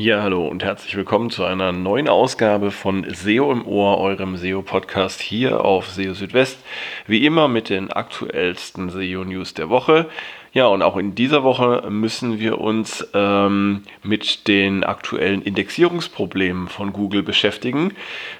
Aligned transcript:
Ja, 0.00 0.22
hallo 0.22 0.46
und 0.46 0.62
herzlich 0.62 0.94
willkommen 0.94 1.28
zu 1.28 1.44
einer 1.44 1.72
neuen 1.72 2.06
Ausgabe 2.06 2.70
von 2.70 3.04
SEO 3.12 3.50
im 3.50 3.66
Ohr, 3.66 3.98
eurem 3.98 4.36
SEO-Podcast 4.36 5.20
hier 5.20 5.64
auf 5.64 5.90
SEO 5.90 6.14
Südwest. 6.14 6.60
Wie 7.08 7.26
immer 7.26 7.48
mit 7.48 7.68
den 7.68 7.90
aktuellsten 7.90 8.90
SEO-News 8.90 9.54
der 9.54 9.70
Woche. 9.70 10.06
Ja, 10.52 10.68
und 10.68 10.82
auch 10.82 10.96
in 10.98 11.16
dieser 11.16 11.42
Woche 11.42 11.90
müssen 11.90 12.38
wir 12.38 12.60
uns 12.60 13.08
ähm, 13.12 13.82
mit 14.04 14.46
den 14.46 14.84
aktuellen 14.84 15.42
Indexierungsproblemen 15.42 16.68
von 16.68 16.92
Google 16.92 17.24
beschäftigen. 17.24 17.94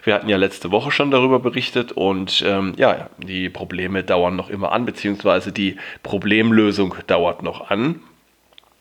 Wir 0.05 0.15
hatten 0.15 0.29
ja 0.29 0.37
letzte 0.37 0.71
Woche 0.71 0.93
schon 0.93 1.11
darüber 1.11 1.41
berichtet 1.41 1.91
und 1.91 2.41
ähm, 2.47 2.75
ja, 2.77 3.11
die 3.19 3.49
Probleme 3.49 4.05
dauern 4.05 4.37
noch 4.37 4.49
immer 4.49 4.71
an, 4.71 4.87
beziehungsweise 4.87 5.51
die 5.51 5.77
Problemlösung 6.05 6.95
dauert 7.09 7.43
noch 7.43 7.69
an. 7.69 8.01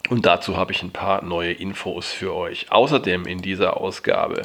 Und 0.09 0.25
dazu 0.25 0.55
habe 0.55 0.71
ich 0.71 0.83
ein 0.83 0.91
paar 0.91 1.23
neue 1.23 1.51
Infos 1.51 2.11
für 2.11 2.33
euch. 2.33 2.67
Außerdem 2.71 3.25
in 3.25 3.41
dieser 3.41 3.77
Ausgabe 3.77 4.43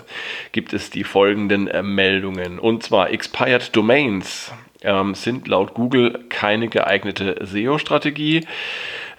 gibt 0.50 0.72
es 0.72 0.90
die 0.90 1.04
folgenden 1.04 1.68
äh, 1.68 1.82
Meldungen. 1.82 2.58
Und 2.58 2.82
zwar 2.82 3.10
Expired 3.10 3.74
Domains 3.76 4.52
ähm, 4.82 5.14
sind 5.14 5.46
laut 5.46 5.74
Google 5.74 6.24
keine 6.28 6.68
geeignete 6.68 7.36
SEO-Strategie. 7.40 8.46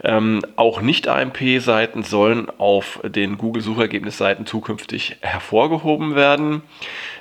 Ähm, 0.04 0.42
auch 0.58 0.82
Nicht-AMP-Seiten 0.82 2.04
sollen 2.04 2.50
auf 2.58 3.00
den 3.04 3.38
Google-Suchergebnisseiten 3.38 4.46
zukünftig 4.46 5.16
hervorgehoben 5.22 6.16
werden. 6.16 6.62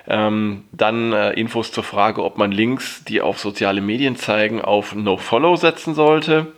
Ähm, 0.09 0.65
dann 0.73 1.13
äh, 1.13 1.31
Infos 1.35 1.71
zur 1.71 1.85
Frage, 1.85 2.25
ob 2.25 2.39
man 2.39 2.51
Links, 2.51 3.05
die 3.05 3.21
auf 3.21 3.39
soziale 3.39 3.81
Medien 3.81 4.17
zeigen, 4.17 4.61
auf 4.61 4.97
No-Follow 4.97 5.55
setzen 5.55 5.95
sollte. 5.95 6.49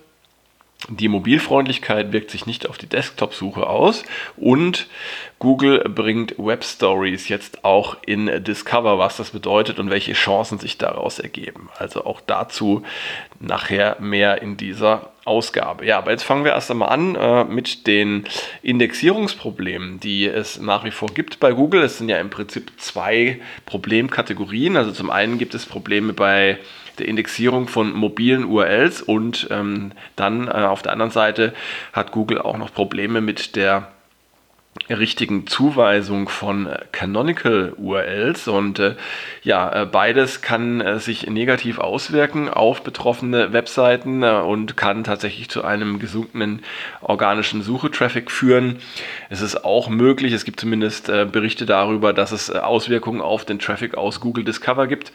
Die 0.90 1.08
Mobilfreundlichkeit 1.08 2.12
wirkt 2.12 2.30
sich 2.30 2.44
nicht 2.44 2.68
auf 2.68 2.76
die 2.76 2.86
Desktop-Suche 2.86 3.66
aus 3.66 4.04
und 4.36 4.86
Google 5.38 5.80
bringt 5.88 6.34
Web 6.36 6.62
Stories 6.62 7.28
jetzt 7.28 7.64
auch 7.64 7.96
in 8.04 8.44
Discover, 8.44 8.98
was 8.98 9.16
das 9.16 9.30
bedeutet 9.30 9.78
und 9.78 9.88
welche 9.88 10.12
Chancen 10.12 10.58
sich 10.58 10.76
daraus 10.76 11.18
ergeben. 11.18 11.70
Also 11.78 12.04
auch 12.04 12.20
dazu 12.20 12.82
nachher 13.40 13.96
mehr 13.98 14.42
in 14.42 14.58
dieser 14.58 15.10
Ausgabe. 15.24 15.86
Ja, 15.86 15.96
aber 15.98 16.10
jetzt 16.10 16.22
fangen 16.22 16.44
wir 16.44 16.52
erst 16.52 16.70
einmal 16.70 16.90
an 16.90 17.14
äh, 17.14 17.44
mit 17.44 17.86
den 17.86 18.24
Indexierungsproblemen, 18.62 20.00
die 20.00 20.26
es 20.26 20.60
nach 20.60 20.84
wie 20.84 20.90
vor 20.90 21.08
gibt 21.08 21.40
bei 21.40 21.52
Google. 21.52 21.82
Es 21.82 21.96
sind 21.96 22.10
ja 22.10 22.18
im 22.18 22.28
Prinzip 22.28 22.72
zwei 22.76 23.40
Problemkategorien. 23.64 24.76
Also 24.76 24.92
zum 24.92 25.08
einen 25.08 25.38
gibt 25.38 25.54
es 25.54 25.64
Probleme 25.64 26.12
bei 26.12 26.58
der 26.98 27.08
Indexierung 27.08 27.68
von 27.68 27.92
mobilen 27.92 28.44
URLs 28.44 29.02
und 29.02 29.48
ähm, 29.50 29.92
dann 30.16 30.48
äh, 30.48 30.50
auf 30.50 30.82
der 30.82 30.92
anderen 30.92 31.10
Seite 31.10 31.54
hat 31.92 32.12
Google 32.12 32.40
auch 32.40 32.56
noch 32.56 32.72
Probleme 32.72 33.20
mit 33.20 33.56
der 33.56 33.88
richtigen 34.90 35.46
Zuweisung 35.46 36.28
von 36.28 36.66
äh, 36.66 36.78
Canonical 36.92 37.72
URLs 37.76 38.48
und 38.48 38.78
äh, 38.78 38.96
ja, 39.42 39.82
äh, 39.82 39.86
beides 39.86 40.42
kann 40.42 40.80
äh, 40.80 40.98
sich 40.98 41.26
negativ 41.28 41.78
auswirken 41.78 42.48
auf 42.48 42.82
betroffene 42.82 43.52
Webseiten 43.52 44.22
äh, 44.22 44.32
und 44.32 44.76
kann 44.76 45.04
tatsächlich 45.04 45.48
zu 45.48 45.64
einem 45.64 45.98
gesunkenen 46.00 46.62
organischen 47.00 47.62
Suchetraffic 47.62 48.30
führen. 48.30 48.76
Es 49.30 49.40
ist 49.40 49.64
auch 49.64 49.88
möglich, 49.88 50.32
es 50.32 50.44
gibt 50.44 50.60
zumindest 50.60 51.08
äh, 51.08 51.26
Berichte 51.30 51.66
darüber, 51.66 52.12
dass 52.12 52.32
es 52.32 52.50
Auswirkungen 52.50 53.22
auf 53.22 53.44
den 53.44 53.58
Traffic 53.58 53.96
aus 53.96 54.20
Google 54.20 54.44
Discover 54.44 54.86
gibt. 54.86 55.12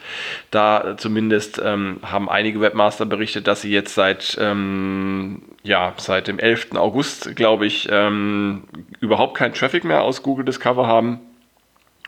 Da 0.50 0.96
zumindest 0.96 1.60
ähm, 1.64 1.98
haben 2.02 2.28
einige 2.28 2.60
Webmaster 2.60 3.06
berichtet, 3.06 3.46
dass 3.46 3.62
sie 3.62 3.70
jetzt 3.70 3.94
seit 3.94 4.36
ähm, 4.40 5.42
ja, 5.62 5.92
seit 5.98 6.26
dem 6.26 6.38
11. 6.38 6.74
August, 6.76 7.36
glaube 7.36 7.66
ich, 7.66 7.88
ähm, 7.90 8.62
überhaupt 9.00 9.36
keinen 9.50 9.58
Traffic 9.58 9.84
mehr 9.84 10.02
aus 10.02 10.22
Google 10.22 10.44
Discover 10.44 10.86
haben. 10.86 11.20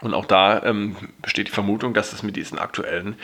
Und 0.01 0.15
auch 0.15 0.25
da 0.25 0.65
ähm, 0.65 0.97
besteht 1.23 1.47
die 1.47 1.53
Vermutung, 1.53 1.95
dass 1.95 2.11
das 2.11 2.25
mit 2.25 2.35
diesen 2.35 2.59
aktuellen 2.59 3.15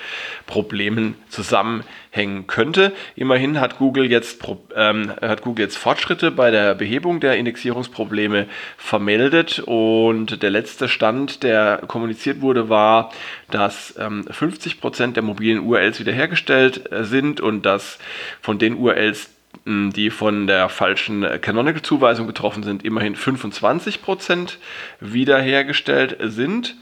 Problemen 0.46 1.16
zusammenhängen 1.28 2.46
könnte. 2.46 2.92
Immerhin 3.16 3.58
hat 3.58 3.78
Google 3.78 4.08
jetzt, 4.08 4.46
ähm, 4.76 5.12
hat 5.20 5.42
Google 5.42 5.64
jetzt 5.64 5.76
Fortschritte 5.76 6.30
bei 6.30 6.52
der 6.52 6.76
Behebung 6.76 7.18
der 7.18 7.36
Indexierungsprobleme 7.36 8.46
vermeldet. 8.76 9.58
Und 9.66 10.40
der 10.40 10.50
letzte 10.50 10.88
Stand, 10.88 11.42
der 11.42 11.82
kommuniziert 11.88 12.42
wurde, 12.42 12.68
war, 12.68 13.10
dass 13.50 13.96
ähm, 13.98 14.24
50% 14.28 15.14
der 15.14 15.24
mobilen 15.24 15.58
URLs 15.66 15.98
wiederhergestellt 15.98 16.92
äh, 16.92 17.02
sind 17.02 17.40
und 17.40 17.66
dass 17.66 17.98
von 18.40 18.60
den 18.60 18.76
URLs, 18.76 19.30
die 19.66 20.10
von 20.10 20.46
der 20.46 20.68
falschen 20.68 21.26
Canonical-Zuweisung 21.40 22.26
getroffen 22.26 22.62
sind, 22.62 22.84
immerhin 22.84 23.16
25% 23.16 24.56
wiederhergestellt 25.00 26.16
sind. 26.20 26.76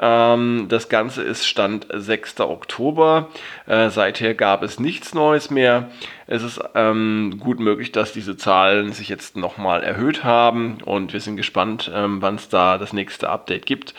Ähm, 0.00 0.66
das 0.68 0.88
Ganze 0.88 1.22
ist 1.22 1.46
Stand 1.46 1.86
6. 1.92 2.40
Oktober. 2.40 3.28
Äh, 3.66 3.90
seither 3.90 4.34
gab 4.34 4.62
es 4.62 4.78
nichts 4.78 5.12
Neues 5.12 5.50
mehr. 5.50 5.90
Es 6.28 6.42
ist 6.44 6.60
ähm, 6.74 7.38
gut 7.40 7.58
möglich, 7.58 7.90
dass 7.90 8.12
diese 8.12 8.36
Zahlen 8.36 8.92
sich 8.92 9.08
jetzt 9.08 9.36
nochmal 9.36 9.82
erhöht 9.82 10.22
haben 10.22 10.78
und 10.84 11.12
wir 11.12 11.20
sind 11.20 11.36
gespannt, 11.36 11.90
ähm, 11.92 12.22
wann 12.22 12.36
es 12.36 12.48
da 12.48 12.78
das 12.78 12.92
nächste 12.92 13.28
Update 13.28 13.66
gibt. 13.66 13.94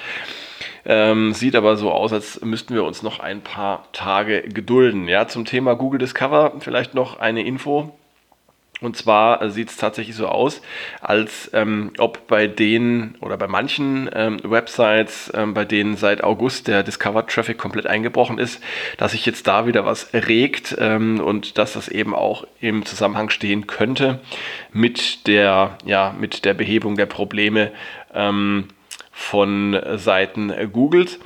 Ähm, 0.85 1.33
sieht 1.33 1.55
aber 1.55 1.75
so 1.75 1.91
aus, 1.91 2.13
als 2.13 2.39
müssten 2.41 2.73
wir 2.73 2.85
uns 2.85 3.03
noch 3.03 3.19
ein 3.19 3.41
paar 3.41 3.91
Tage 3.91 4.43
gedulden. 4.43 5.09
Ja, 5.09 5.27
zum 5.27 5.43
Thema 5.43 5.75
Google 5.75 5.99
Discover 5.99 6.53
vielleicht 6.59 6.93
noch 6.93 7.19
eine 7.19 7.43
Info. 7.45 7.98
Und 8.81 8.95
zwar 8.95 9.49
sieht 9.49 9.69
es 9.69 9.77
tatsächlich 9.77 10.15
so 10.15 10.27
aus, 10.27 10.61
als 11.01 11.49
ähm, 11.53 11.91
ob 11.97 12.27
bei 12.27 12.47
denen 12.47 13.15
oder 13.19 13.35
bei 13.35 13.47
manchen 13.47 14.09
ähm, 14.13 14.39
Websites, 14.43 15.29
ähm, 15.35 15.53
bei 15.53 15.65
denen 15.65 15.97
seit 15.97 16.23
August 16.23 16.69
der 16.69 16.83
Discover 16.83 17.27
Traffic 17.27 17.57
komplett 17.57 17.87
eingebrochen 17.87 18.37
ist, 18.37 18.63
dass 18.97 19.11
sich 19.11 19.25
jetzt 19.25 19.47
da 19.47 19.67
wieder 19.67 19.85
was 19.85 20.13
regt 20.13 20.77
ähm, 20.79 21.19
und 21.19 21.57
dass 21.57 21.73
das 21.73 21.89
eben 21.89 22.15
auch 22.15 22.45
im 22.61 22.85
Zusammenhang 22.85 23.29
stehen 23.29 23.67
könnte 23.67 24.21
mit 24.71 25.27
der, 25.27 25.77
ja, 25.83 26.15
mit 26.17 26.45
der 26.45 26.53
Behebung 26.53 26.95
der 26.95 27.05
Probleme 27.05 27.71
ähm, 28.13 28.69
von 29.11 29.77
Seiten 29.95 30.53
Googles. 30.71 31.19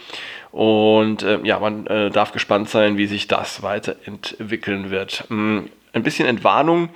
Und 0.52 1.22
äh, 1.22 1.40
ja, 1.44 1.60
man 1.60 1.86
äh, 1.86 2.10
darf 2.10 2.32
gespannt 2.32 2.70
sein, 2.70 2.98
wie 2.98 3.06
sich 3.06 3.28
das 3.28 3.62
weiterentwickeln 3.62 4.90
wird. 4.90 5.26
Ähm, 5.30 5.70
ein 5.94 6.04
bisschen 6.04 6.28
Entwarnung 6.28 6.90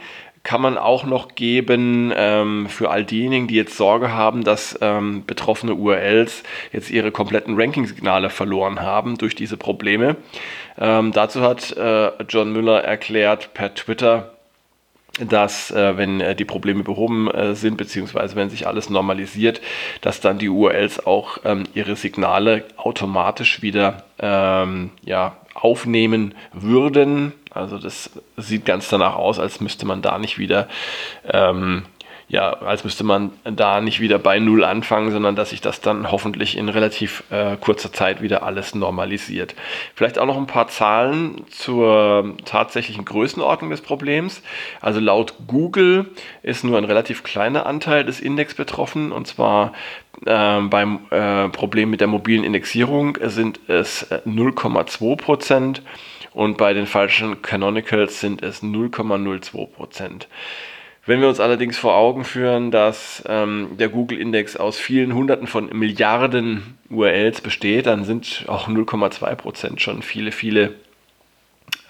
kann 0.48 0.62
man 0.62 0.78
auch 0.78 1.04
noch 1.04 1.36
geben 1.36 2.14
ähm, 2.16 2.68
für 2.70 2.90
all 2.90 3.04
diejenigen, 3.04 3.50
die 3.50 3.56
jetzt 3.56 3.76
Sorge 3.76 4.14
haben, 4.14 4.46
dass 4.46 4.80
ähm, 4.80 5.26
betroffene 5.28 5.76
URLs 5.76 6.42
jetzt 6.72 6.90
ihre 6.90 7.12
kompletten 7.12 7.60
Ranking-Signale 7.60 8.30
verloren 8.30 8.80
haben 8.80 9.18
durch 9.18 9.36
diese 9.36 9.58
Probleme. 9.58 10.16
Ähm, 10.80 11.12
dazu 11.12 11.42
hat 11.42 11.76
äh, 11.76 12.12
John 12.30 12.54
Müller 12.54 12.82
erklärt 12.82 13.54
per 13.54 13.76
Twitter, 13.76 14.37
dass 15.20 15.72
äh, 15.72 15.98
wenn 15.98 16.22
äh, 16.22 16.36
die 16.36 16.46
Probleme 16.46 16.84
behoben 16.84 17.30
äh, 17.30 17.56
sind, 17.56 17.78
beziehungsweise 17.78 18.36
wenn 18.36 18.50
sich 18.50 18.68
alles 18.68 18.90
normalisiert, 18.90 19.62
dass 20.02 20.20
dann 20.22 20.38
die 20.38 20.50
URLs 20.50 21.06
auch 21.06 21.40
ähm, 21.44 21.64
ihre 21.74 21.96
Signale 21.96 22.66
automatisch 22.78 23.62
wieder 23.62 24.04
ähm, 24.20 24.92
ja, 25.04 25.38
aufnehmen 25.54 26.36
würden. 26.54 27.34
Also 27.50 27.80
das 27.80 28.12
sieht 28.38 28.66
ganz 28.66 28.90
danach 28.90 29.16
aus, 29.16 29.40
als 29.40 29.60
müsste 29.62 29.86
man 29.88 30.02
da 30.02 30.20
nicht 30.20 30.38
wieder 30.38 30.68
ähm, 31.28 31.84
ja, 32.30 32.52
als 32.52 32.84
müsste 32.84 33.06
man 33.06 33.32
da 33.46 33.80
nicht 33.80 34.02
wieder 34.02 34.20
bei 34.20 34.40
Null 34.40 34.66
anfangen, 34.66 35.12
sondern 35.12 35.38
dass 35.38 35.52
sich 35.52 35.62
das 35.62 35.80
dann 35.80 36.12
hoffentlich 36.12 36.58
in 36.58 36.68
relativ 36.68 37.24
äh, 37.30 37.56
kurzer 37.56 37.94
Zeit 37.94 38.22
wieder 38.22 38.44
alles 38.44 38.76
normalisiert. 38.76 39.56
Vielleicht 39.96 40.20
auch 40.20 40.26
noch 40.26 40.36
ein 40.36 40.46
paar 40.46 40.68
Zahlen 40.68 41.46
zur 41.50 42.36
tatsächlichen 42.44 43.06
Größenordnung 43.06 43.70
des 43.70 43.80
Problems. 43.80 44.42
Also 44.82 45.00
laut 45.00 45.36
Google 45.48 46.08
ist 46.44 46.66
nur 46.66 46.78
ein 46.78 46.84
relativ 46.84 47.24
kleiner 47.24 47.66
Anteil 47.66 48.04
des 48.04 48.20
Index 48.20 48.56
betroffen 48.56 49.14
und 49.14 49.26
zwar 49.26 49.72
äh, 50.26 50.62
beim 50.62 51.00
äh, 51.12 51.48
Problem 51.48 51.90
mit 51.90 52.02
der 52.02 52.08
mobilen 52.08 52.44
Indexierung 52.44 53.18
sind 53.22 53.62
es 53.68 54.12
0,2 54.12 55.16
Prozent 55.16 55.82
und 56.34 56.58
bei 56.58 56.74
den 56.74 56.88
falschen 56.88 57.42
Canonicals 57.42 58.20
sind 58.20 58.44
es 58.44 58.62
0,02 58.62 59.66
Prozent. 59.68 60.28
Wenn 61.08 61.22
wir 61.22 61.30
uns 61.30 61.40
allerdings 61.40 61.78
vor 61.78 61.96
Augen 61.96 62.26
führen, 62.26 62.70
dass 62.70 63.24
ähm, 63.30 63.78
der 63.80 63.88
Google-Index 63.88 64.58
aus 64.58 64.78
vielen 64.78 65.16
Hunderten 65.16 65.48
von 65.48 65.70
Milliarden 65.72 66.78
URLs 66.90 67.40
besteht, 67.40 67.86
dann 67.86 68.04
sind 68.04 68.44
auch 68.48 68.68
0,2% 68.68 69.80
schon 69.80 70.02
viele, 70.02 70.34
viele 70.34 70.76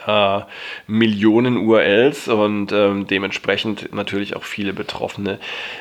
äh, 0.05 0.41
Millionen 0.85 1.57
URLs 1.57 2.27
und 2.27 2.71
ähm, 2.71 3.07
dementsprechend 3.07 3.91
natürlich 3.91 4.35
auch 4.35 4.43
viele 4.43 4.71
betroffene 4.71 5.39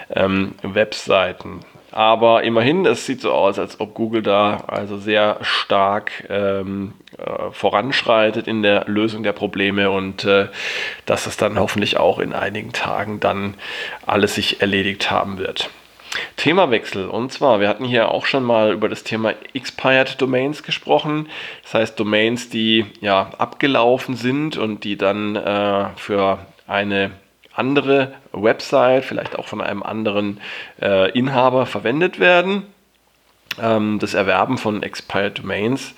ähm, 0.09 0.55
Webseiten. 0.63 1.61
Aber 1.97 2.43
immerhin, 2.43 2.85
es 2.85 3.07
sieht 3.07 3.23
so 3.23 3.33
aus, 3.33 3.59
als 3.59 3.81
ob 3.81 3.95
Google 3.95 4.21
da 4.21 4.65
also 4.67 4.99
sehr 4.99 5.39
stark 5.41 6.25
ähm, 6.29 6.93
äh, 7.17 7.51
voranschreitet 7.53 8.47
in 8.47 8.63
der 8.63 8.85
Lösung 8.87 9.23
der 9.23 9.33
Probleme 9.33 9.91
und 9.91 10.25
äh, 10.25 10.49
dass 11.07 11.27
es 11.27 11.39
dann 11.39 11.59
hoffentlich 11.59 11.97
auch 11.97 12.19
in 12.19 12.35
einigen 12.35 12.75
Tagen 12.75 13.19
dann 13.19 13.55
alles 14.05 14.35
sich 14.35 14.61
erledigt 14.61 15.11
haben 15.11 15.39
wird. 15.39 15.71
Themawechsel. 16.37 17.09
Und 17.09 17.33
zwar, 17.33 17.61
wir 17.61 17.69
hatten 17.71 17.87
hier 17.87 18.11
auch 18.11 18.27
schon 18.27 18.45
mal 18.45 18.75
über 18.75 18.91
das 18.91 19.03
Thema 19.03 19.33
Expired 19.55 20.21
Domains 20.21 20.63
gesprochen. 20.63 21.31
Das 21.63 21.73
heißt, 21.73 21.99
Domains, 21.99 22.51
die 22.51 22.85
ja 23.01 23.31
abgelaufen 23.39 24.17
sind 24.17 24.59
und 24.59 24.85
die 24.85 24.99
dann 24.99 25.35
äh, 25.35 25.87
für 25.97 26.41
eine 26.67 27.13
andere 27.57 28.15
Website, 28.33 29.05
vielleicht 29.05 29.39
auch 29.39 29.49
von 29.49 29.61
einem 29.61 29.83
anderen 29.83 30.41
äh, 30.81 31.11
Inhaber 31.13 31.67
verwendet 31.67 32.19
werden. 32.19 32.65
Ähm, 33.61 33.99
das 33.99 34.15
Erwerben 34.15 34.59
von 34.59 34.83
Expired 34.83 35.39
Domains 35.39 35.95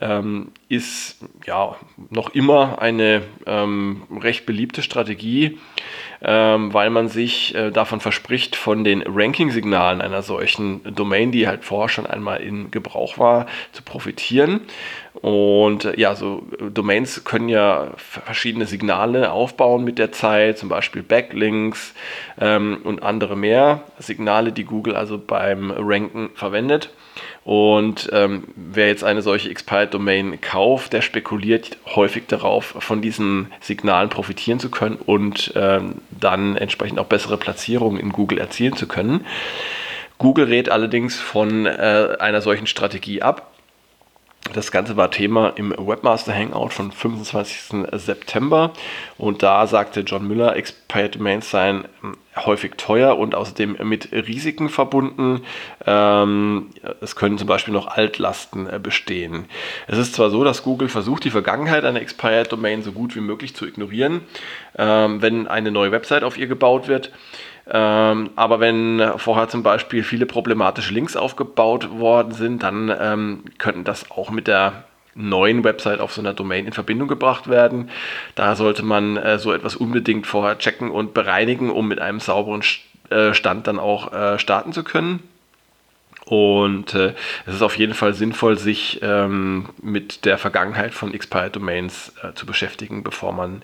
ähm, 0.00 0.52
ist 0.68 1.18
ja 1.46 1.76
noch 2.10 2.34
immer 2.34 2.80
eine 2.80 3.22
ähm, 3.46 4.02
recht 4.22 4.46
beliebte 4.46 4.82
Strategie, 4.82 5.58
ähm, 6.24 6.72
weil 6.72 6.90
man 6.90 7.08
sich 7.08 7.54
äh, 7.54 7.70
davon 7.70 8.00
verspricht, 8.00 8.56
von 8.56 8.82
den 8.82 9.02
Ranking-Signalen 9.06 10.00
einer 10.00 10.22
solchen 10.22 10.82
Domain, 10.94 11.32
die 11.32 11.46
halt 11.46 11.64
vorher 11.64 11.88
schon 11.88 12.06
einmal 12.06 12.40
in 12.40 12.70
Gebrauch 12.70 13.18
war, 13.18 13.46
zu 13.72 13.82
profitieren. 13.82 14.60
Und 15.20 15.84
äh, 15.84 16.00
ja, 16.00 16.14
so 16.14 16.46
Domains 16.58 17.24
können 17.24 17.48
ja 17.48 17.88
verschiedene 17.96 18.66
Signale 18.66 19.32
aufbauen 19.32 19.84
mit 19.84 19.98
der 19.98 20.12
Zeit, 20.12 20.58
zum 20.58 20.68
Beispiel 20.68 21.02
Backlinks 21.02 21.94
ähm, 22.40 22.78
und 22.84 23.02
andere 23.02 23.36
mehr. 23.36 23.82
Signale, 23.98 24.52
die 24.52 24.64
Google 24.64 24.96
also 24.96 25.18
beim 25.18 25.70
Ranken 25.70 26.30
verwendet. 26.34 26.90
Und 27.44 28.08
ähm, 28.12 28.44
wer 28.56 28.88
jetzt 28.88 29.04
eine 29.04 29.20
solche 29.20 29.50
Expired 29.50 29.92
Domain 29.92 30.40
kauft, 30.40 30.94
der 30.94 31.02
spekuliert 31.02 31.76
häufig 31.94 32.24
darauf, 32.26 32.74
von 32.78 33.02
diesen 33.02 33.52
Signalen 33.60 34.08
profitieren 34.08 34.58
zu 34.58 34.70
können 34.70 34.96
und 34.96 35.52
ähm, 35.54 35.96
dann 36.10 36.56
entsprechend 36.56 36.98
auch 36.98 37.06
bessere 37.06 37.36
Platzierungen 37.36 38.00
in 38.00 38.10
Google 38.10 38.38
erzielen 38.38 38.76
zu 38.76 38.88
können. 38.88 39.26
Google 40.16 40.46
rät 40.46 40.70
allerdings 40.70 41.20
von 41.20 41.66
äh, 41.66 42.16
einer 42.18 42.40
solchen 42.40 42.66
Strategie 42.66 43.20
ab 43.20 43.53
das 44.52 44.70
Ganze 44.70 44.96
war 44.96 45.10
Thema 45.10 45.48
im 45.56 45.74
Webmaster 45.76 46.34
Hangout 46.34 46.68
von 46.68 46.92
25. 46.92 47.86
September 47.92 48.72
und 49.16 49.42
da 49.42 49.66
sagte 49.66 50.00
John 50.00 50.28
Müller, 50.28 50.54
Expired 50.54 51.16
Domains 51.16 51.50
seien 51.50 51.84
hm, 52.02 52.16
häufig 52.36 52.72
teuer 52.76 53.16
und 53.18 53.34
außerdem 53.34 53.78
mit 53.84 54.12
Risiken 54.12 54.68
verbunden. 54.68 55.42
Ähm, 55.86 56.70
es 57.00 57.16
können 57.16 57.38
zum 57.38 57.48
Beispiel 57.48 57.72
noch 57.72 57.88
Altlasten 57.88 58.68
äh, 58.68 58.78
bestehen. 58.78 59.46
Es 59.86 59.98
ist 59.98 60.14
zwar 60.14 60.30
so, 60.30 60.44
dass 60.44 60.62
Google 60.62 60.88
versucht, 60.88 61.24
die 61.24 61.30
Vergangenheit 61.30 61.84
einer 61.84 62.00
Expired 62.00 62.52
Domain 62.52 62.82
so 62.82 62.92
gut 62.92 63.16
wie 63.16 63.20
möglich 63.20 63.54
zu 63.56 63.66
ignorieren, 63.66 64.20
ähm, 64.76 65.22
wenn 65.22 65.46
eine 65.46 65.70
neue 65.70 65.90
Website 65.90 66.22
auf 66.22 66.36
ihr 66.36 66.46
gebaut 66.46 66.86
wird. 66.86 67.10
Ähm, 67.70 68.30
aber 68.36 68.60
wenn 68.60 69.02
vorher 69.16 69.48
zum 69.48 69.62
Beispiel 69.62 70.02
viele 70.02 70.26
problematische 70.26 70.92
Links 70.92 71.16
aufgebaut 71.16 71.98
worden 71.98 72.32
sind, 72.32 72.62
dann 72.62 72.94
ähm, 72.98 73.44
könnten 73.58 73.84
das 73.84 74.10
auch 74.10 74.30
mit 74.30 74.46
der 74.46 74.84
neuen 75.14 75.64
Website 75.64 76.00
auf 76.00 76.12
so 76.12 76.20
einer 76.20 76.34
Domain 76.34 76.66
in 76.66 76.72
Verbindung 76.72 77.08
gebracht 77.08 77.48
werden. 77.48 77.90
Da 78.34 78.56
sollte 78.56 78.82
man 78.82 79.16
äh, 79.16 79.38
so 79.38 79.52
etwas 79.52 79.76
unbedingt 79.76 80.26
vorher 80.26 80.58
checken 80.58 80.90
und 80.90 81.14
bereinigen, 81.14 81.70
um 81.70 81.88
mit 81.88 82.00
einem 82.00 82.20
sauberen 82.20 82.62
äh, 83.10 83.32
Stand 83.32 83.66
dann 83.66 83.78
auch 83.78 84.12
äh, 84.12 84.38
starten 84.38 84.72
zu 84.72 84.84
können. 84.84 85.22
Und 86.26 86.94
äh, 86.94 87.12
es 87.46 87.56
ist 87.56 87.62
auf 87.62 87.76
jeden 87.76 87.92
Fall 87.92 88.14
sinnvoll, 88.14 88.58
sich 88.58 89.00
ähm, 89.02 89.68
mit 89.82 90.24
der 90.24 90.38
Vergangenheit 90.38 90.94
von 90.94 91.12
Expired 91.12 91.54
Domains 91.54 92.12
äh, 92.22 92.32
zu 92.34 92.46
beschäftigen, 92.46 93.04
bevor 93.04 93.32
man 93.32 93.62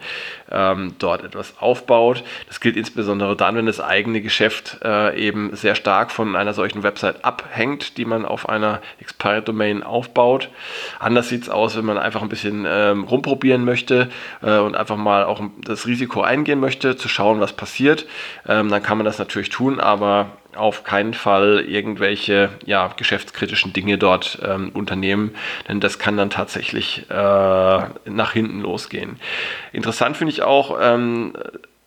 ähm, 0.51 0.95
dort 0.99 1.25
etwas 1.25 1.55
aufbaut. 1.59 2.23
Das 2.49 2.61
gilt 2.61 2.77
insbesondere 2.77 3.35
dann, 3.35 3.57
wenn 3.57 3.67
das 3.67 3.81
eigene 3.81 4.21
Geschäft 4.21 4.79
äh, 4.85 5.19
eben 5.19 5.57
sehr 5.57 5.75
stark 5.75 6.11
von 6.11 6.37
einer 6.37 6.53
solchen 6.53 6.83
Website 6.83 7.25
abhängt, 7.25 7.97
die 7.97 8.05
man 8.05 8.27
auf 8.27 8.49
einer 8.49 8.83
Expired 9.01 9.49
Domain 9.49 9.83
aufbaut. 9.83 10.51
Anders 10.99 11.31
sieht 11.31 11.43
es 11.43 11.49
aus, 11.49 11.77
wenn 11.77 11.87
man 11.87 11.97
einfach 11.97 12.21
ein 12.21 12.29
bisschen 12.29 12.67
ähm, 12.69 13.05
rumprobieren 13.05 13.65
möchte 13.65 14.11
äh, 14.43 14.59
und 14.59 14.77
einfach 14.77 14.97
mal 14.97 15.25
auch 15.25 15.41
das 15.65 15.87
Risiko 15.87 16.21
eingehen 16.21 16.61
möchte, 16.61 16.97
zu 16.97 17.09
schauen, 17.09 17.41
was 17.41 17.55
passiert. 17.55 18.07
Ähm, 18.47 18.69
dann 18.69 18.83
kann 18.83 18.99
man 18.99 19.07
das 19.07 19.19
natürlich 19.19 19.49
tun, 19.49 19.81
aber 19.81 20.31
auf 20.56 20.85
keinen 20.85 21.14
Fall 21.14 21.64
irgendwelche 21.67 22.50
ja, 22.67 22.93
geschäftskritischen 22.97 23.73
Dinge 23.73 23.99
dort 23.99 24.38
ähm, 24.44 24.70
unternehmen, 24.75 25.35
denn 25.69 25.81
das 25.81 25.99
kann 25.99 26.17
dann 26.17 26.31
tatsächlich 26.31 27.06
äh, 27.11 27.14
nach 27.14 28.32
hinten 28.32 28.61
losgehen. 28.61 29.19
Interessant 29.73 30.17
finde 30.17 30.32
ich 30.32 30.43
auch 30.43 30.79
ähm, 30.81 31.35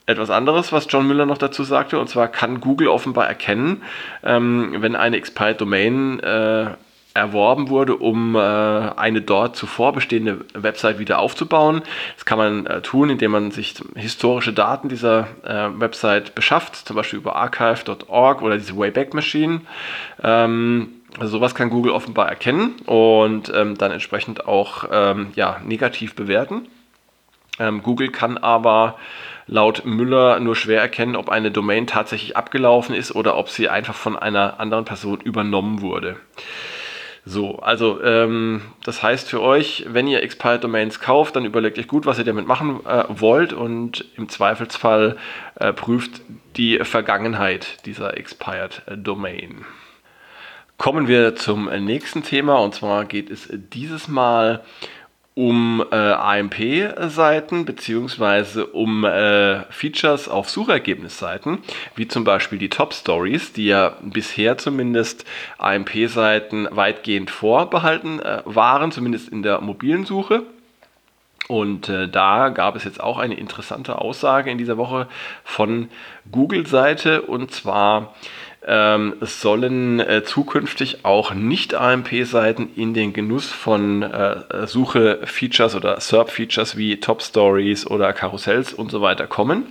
etwas 0.05 0.29
anderes, 0.29 0.71
was 0.71 0.87
John 0.89 1.07
Müller 1.07 1.25
noch 1.25 1.37
dazu 1.37 1.63
sagte, 1.63 1.99
und 1.99 2.07
zwar 2.09 2.27
kann 2.27 2.59
Google 2.59 2.87
offenbar 2.87 3.27
erkennen, 3.27 3.83
ähm, 4.23 4.75
wenn 4.79 4.95
eine 4.95 5.17
Expired 5.17 5.61
Domain 5.61 6.19
äh, 6.19 6.71
erworben 7.13 7.69
wurde, 7.69 7.95
um 7.95 8.35
äh, 8.35 8.39
eine 8.39 9.21
dort 9.21 9.55
zuvor 9.55 9.93
bestehende 9.93 10.45
Website 10.53 10.97
wieder 10.97 11.19
aufzubauen. 11.19 11.83
Das 12.15 12.25
kann 12.25 12.39
man 12.39 12.65
äh, 12.65 12.81
tun, 12.81 13.09
indem 13.09 13.31
man 13.31 13.51
sich 13.51 13.75
historische 13.95 14.51
Daten 14.51 14.89
dieser 14.89 15.27
äh, 15.43 15.69
Website 15.79 16.33
beschafft, 16.33 16.75
zum 16.75 16.95
Beispiel 16.95 17.19
über 17.19 17.35
archive.org 17.35 18.41
oder 18.41 18.57
diese 18.57 18.75
Wayback 18.75 19.13
Machine. 19.13 19.61
Ähm, 20.23 20.89
also 21.19 21.37
sowas 21.37 21.53
kann 21.53 21.69
Google 21.69 21.91
offenbar 21.91 22.27
erkennen 22.27 22.75
und 22.87 23.51
ähm, 23.53 23.77
dann 23.77 23.91
entsprechend 23.91 24.47
auch 24.47 24.85
ähm, 24.91 25.31
ja, 25.35 25.61
negativ 25.63 26.15
bewerten. 26.15 26.67
Ähm, 27.59 27.83
Google 27.83 28.09
kann 28.09 28.39
aber 28.39 28.97
laut 29.45 29.85
Müller 29.85 30.39
nur 30.39 30.55
schwer 30.55 30.81
erkennen, 30.81 31.15
ob 31.15 31.29
eine 31.29 31.51
Domain 31.51 31.85
tatsächlich 31.85 32.35
abgelaufen 32.35 32.95
ist 32.95 33.13
oder 33.13 33.37
ob 33.37 33.49
sie 33.49 33.69
einfach 33.69 33.93
von 33.93 34.17
einer 34.17 34.59
anderen 34.59 34.85
Person 34.85 35.21
übernommen 35.21 35.81
wurde. 35.81 36.17
So, 37.25 37.59
also 37.59 38.03
ähm, 38.03 38.61
das 38.83 39.01
heißt 39.01 39.29
für 39.29 39.41
euch, 39.41 39.85
wenn 39.87 40.07
ihr 40.07 40.21
Expired 40.21 40.63
Domains 40.63 40.99
kauft, 40.99 41.37
dann 41.37 41.45
überlegt 41.45 41.79
euch 41.79 41.87
gut, 41.87 42.05
was 42.05 42.17
ihr 42.17 42.25
damit 42.25 42.47
machen 42.47 42.85
äh, 42.85 43.05
wollt 43.07 43.53
und 43.53 44.05
im 44.17 44.27
Zweifelsfall 44.27 45.15
äh, 45.55 45.71
prüft 45.71 46.21
die 46.57 46.79
Vergangenheit 46.79 47.85
dieser 47.85 48.17
Expired 48.17 48.81
Domain. 48.97 49.63
Kommen 50.77 51.07
wir 51.07 51.35
zum 51.35 51.69
nächsten 51.69 52.23
Thema 52.23 52.57
und 52.57 52.75
zwar 52.75 53.05
geht 53.05 53.29
es 53.29 53.47
dieses 53.49 54.09
Mal 54.09 54.61
um 55.35 55.83
äh, 55.91 55.95
AMP-Seiten 55.95 57.65
beziehungsweise 57.65 58.67
um 58.67 59.03
äh, 59.03 59.63
Features 59.71 60.29
auf 60.29 60.49
Suchergebnisseiten, 60.49 61.59
wie 61.95 62.07
zum 62.07 62.23
Beispiel 62.23 62.59
die 62.59 62.69
Top 62.69 62.93
Stories, 62.93 63.51
die 63.53 63.65
ja 63.65 63.97
bisher 64.01 64.57
zumindest 64.57 65.25
AMP-Seiten 65.57 66.67
weitgehend 66.71 67.31
vorbehalten 67.31 68.19
äh, 68.19 68.41
waren, 68.45 68.91
zumindest 68.91 69.29
in 69.29 69.41
der 69.41 69.59
mobilen 69.61 70.05
Suche. 70.05 70.43
Und 71.47 71.89
äh, 71.89 72.07
da 72.07 72.49
gab 72.49 72.75
es 72.75 72.83
jetzt 72.85 73.01
auch 73.01 73.17
eine 73.17 73.35
interessante 73.35 73.99
Aussage 73.99 74.49
in 74.49 74.57
dieser 74.57 74.77
Woche 74.77 75.07
von 75.43 75.89
Google-Seite 76.31 77.23
und 77.23 77.51
zwar 77.51 78.13
ähm, 78.67 79.15
sollen 79.21 79.99
äh, 79.99 80.23
zukünftig 80.23 81.03
auch 81.03 81.33
Nicht-AMP-Seiten 81.33 82.69
in 82.75 82.93
den 82.93 83.13
Genuss 83.13 83.47
von 83.47 84.03
äh, 84.03 84.67
Suche-Features 84.67 85.75
oder 85.75 85.99
SERP-Features 85.99 86.77
wie 86.77 86.99
Top-Stories 86.99 87.87
oder 87.87 88.13
Karussells 88.13 88.73
und 88.73 88.91
so 88.91 89.01
weiter 89.01 89.27
kommen. 89.27 89.65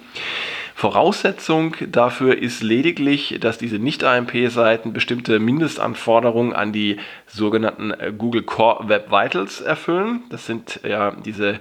Voraussetzung 0.83 1.77
dafür 1.93 2.37
ist 2.39 2.61
lediglich, 2.61 3.39
dass 3.41 3.57
diese 3.57 3.79
Nicht-AMP-Seiten 3.79 4.93
bestimmte 4.93 5.39
Mindestanforderungen 5.39 6.55
an 6.55 6.73
die 6.73 6.97
sogenannten 7.29 7.93
äh, 7.93 8.13
Google 8.19 8.43
Core 8.43 8.89
Web 8.89 9.13
Vitals 9.13 9.61
erfüllen. 9.61 10.25
Das 10.31 10.45
sind 10.45 10.81
ja 10.83 11.13
diese 11.13 11.61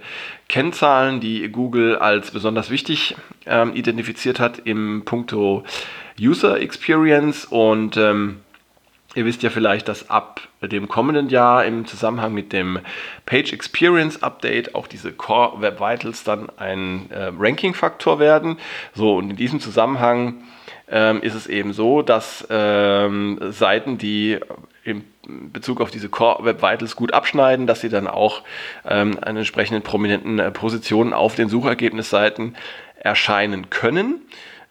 Kennzahlen, 0.49 1.19
die 1.19 1.47
Google 1.49 1.97
als 1.97 2.31
besonders 2.31 2.71
wichtig 2.71 3.15
ähm, 3.45 3.75
identifiziert 3.75 4.39
hat 4.39 4.57
im 4.65 5.03
Punkto 5.05 5.65
User 6.19 6.59
Experience 6.59 7.45
und 7.45 7.97
ähm, 7.97 8.39
Ihr 9.13 9.25
wisst 9.25 9.43
ja 9.43 9.49
vielleicht, 9.49 9.89
dass 9.89 10.09
ab 10.09 10.39
dem 10.61 10.87
kommenden 10.87 11.27
Jahr 11.27 11.65
im 11.65 11.85
Zusammenhang 11.85 12.33
mit 12.33 12.53
dem 12.53 12.79
Page 13.25 13.51
Experience 13.51 14.23
Update 14.23 14.73
auch 14.73 14.87
diese 14.87 15.11
Core 15.11 15.61
Web 15.61 15.81
Vitals 15.81 16.23
dann 16.23 16.49
ein 16.55 17.11
äh, 17.11 17.29
Ranking-Faktor 17.37 18.19
werden. 18.19 18.57
So, 18.93 19.17
und 19.17 19.31
in 19.31 19.35
diesem 19.35 19.59
Zusammenhang 19.59 20.43
ähm, 20.89 21.21
ist 21.21 21.35
es 21.35 21.47
eben 21.47 21.73
so, 21.73 22.01
dass 22.01 22.47
ähm, 22.49 23.37
Seiten, 23.49 23.97
die 23.97 24.39
in 24.85 25.03
Bezug 25.51 25.81
auf 25.81 25.91
diese 25.91 26.07
Core 26.07 26.45
Web 26.45 26.61
Vitals 26.61 26.95
gut 26.95 27.13
abschneiden, 27.13 27.67
dass 27.67 27.81
sie 27.81 27.89
dann 27.89 28.07
auch 28.07 28.43
ähm, 28.87 29.17
an 29.21 29.35
entsprechenden 29.35 29.83
prominenten 29.83 30.39
äh, 30.39 30.51
Positionen 30.51 31.11
auf 31.11 31.35
den 31.35 31.49
Suchergebnisseiten 31.49 32.55
erscheinen 32.95 33.69
können. 33.69 34.21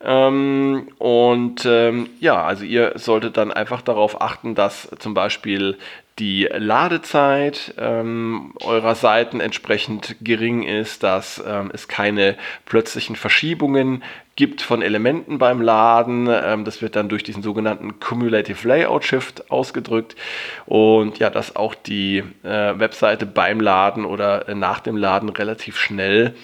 Ähm, 0.02 0.88
und 0.98 1.66
ähm, 1.66 2.08
ja, 2.20 2.42
also 2.42 2.64
ihr 2.64 2.92
solltet 2.96 3.36
dann 3.36 3.52
einfach 3.52 3.82
darauf 3.82 4.20
achten, 4.20 4.54
dass 4.54 4.88
zum 4.98 5.12
Beispiel 5.12 5.76
die 6.18 6.48
Ladezeit 6.52 7.74
ähm, 7.78 8.52
eurer 8.62 8.94
Seiten 8.94 9.40
entsprechend 9.40 10.16
gering 10.20 10.62
ist, 10.62 11.02
dass 11.02 11.42
ähm, 11.46 11.70
es 11.72 11.88
keine 11.88 12.36
plötzlichen 12.66 13.16
Verschiebungen 13.16 14.02
gibt 14.36 14.60
von 14.60 14.82
Elementen 14.82 15.38
beim 15.38 15.62
Laden. 15.62 16.28
Ähm, 16.30 16.64
das 16.64 16.82
wird 16.82 16.94
dann 16.94 17.08
durch 17.08 17.22
diesen 17.22 17.42
sogenannten 17.42 18.00
Cumulative 18.00 18.68
Layout 18.68 19.04
Shift 19.04 19.50
ausgedrückt. 19.50 20.14
Und 20.66 21.18
ja, 21.18 21.30
dass 21.30 21.56
auch 21.56 21.74
die 21.74 22.22
äh, 22.42 22.78
Webseite 22.78 23.24
beim 23.24 23.60
Laden 23.60 24.04
oder 24.04 24.48
äh, 24.48 24.54
nach 24.54 24.80
dem 24.80 24.96
Laden 24.96 25.30
relativ 25.30 25.78
schnell 25.78 26.34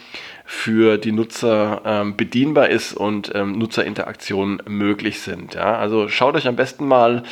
für 0.46 0.96
die 0.96 1.10
Nutzer 1.10 1.82
ähm, 1.84 2.16
bedienbar 2.16 2.68
ist 2.68 2.92
und 2.92 3.32
ähm, 3.34 3.58
Nutzerinteraktionen 3.58 4.62
möglich 4.68 5.20
sind. 5.20 5.54
Ja? 5.54 5.76
Also 5.76 6.08
schaut 6.08 6.36
euch 6.36 6.46
am 6.46 6.54
besten 6.54 6.86
mal 6.86 7.24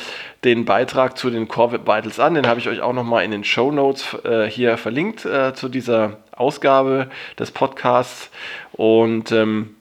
den 0.43 0.65
Beitrag 0.65 1.17
zu 1.17 1.29
den 1.29 1.47
Core 1.47 1.71
Web 1.73 1.87
Vitals 1.87 2.19
an. 2.19 2.35
Den 2.35 2.45
habe 2.45 2.59
ich 2.59 2.67
euch 2.67 2.81
auch 2.81 2.93
nochmal 2.93 3.23
in 3.23 3.31
den 3.31 3.45
Show 3.45 3.71
Notes 3.71 4.17
äh, 4.25 4.49
hier 4.49 4.77
verlinkt 4.77 5.25
äh, 5.25 5.53
zu 5.53 5.69
dieser 5.69 6.17
Ausgabe 6.33 7.09
des 7.39 7.51
Podcasts. 7.51 8.29
Und 8.73 9.31
ähm, 9.31 9.74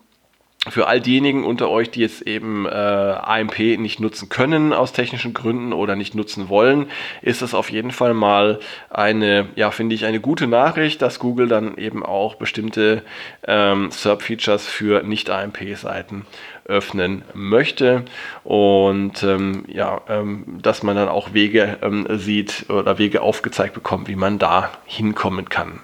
für 0.69 0.87
all 0.87 1.01
diejenigen 1.01 1.45
unter 1.45 1.69
euch, 1.69 1.91
die 1.91 2.01
jetzt 2.01 2.23
eben 2.23 2.67
äh, 2.67 2.71
AMP 2.71 3.59
nicht 3.79 4.01
nutzen 4.01 4.29
können 4.29 4.73
aus 4.73 4.93
technischen 4.93 5.35
Gründen 5.35 5.73
oder 5.73 5.97
nicht 5.97 6.15
nutzen 6.15 6.49
wollen, 6.49 6.87
ist 7.23 7.43
das 7.43 7.55
auf 7.55 7.71
jeden 7.71 7.91
Fall 7.91 8.15
mal 8.15 8.61
eine, 8.91 9.49
ja, 9.57 9.71
finde 9.71 9.95
ich, 9.95 10.05
eine 10.05 10.21
gute 10.21 10.47
Nachricht, 10.47 11.03
dass 11.03 11.19
Google 11.19 11.49
dann 11.49 11.77
eben 11.77 12.05
auch 12.05 12.37
bestimmte 12.37 13.03
ähm, 13.47 13.91
SERP-Features 13.91 14.67
für 14.67 15.03
Nicht-AMP-Seiten 15.03 16.27
öffnen 16.67 17.23
möchte 17.35 18.05
und 18.43 19.23
ähm, 19.23 19.65
ja, 19.69 20.01
ähm, 20.09 20.59
dass 20.63 20.83
man 20.83 20.97
dann 20.97 21.09
auch 21.09 21.35
Wege 21.35 21.79
ähm, 21.83 22.07
sieht 22.11 22.67
oder 22.71 22.99
Wege 22.99 23.21
aufgezeigt 23.21 23.75
bekommt, 23.75 24.09
wie 24.09 24.17
man 24.17 24.39
da 24.39 24.71
hinkommen 24.87 25.49
kann. 25.49 25.81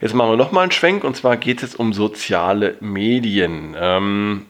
Jetzt 0.00 0.14
machen 0.14 0.32
wir 0.32 0.36
nochmal 0.36 0.64
einen 0.64 0.72
Schwenk 0.72 1.04
und 1.04 1.16
zwar 1.16 1.38
geht 1.38 1.62
es 1.62 1.74
um 1.74 1.94
soziale 1.94 2.76
Medien. 2.80 3.74
Ähm, 3.78 4.46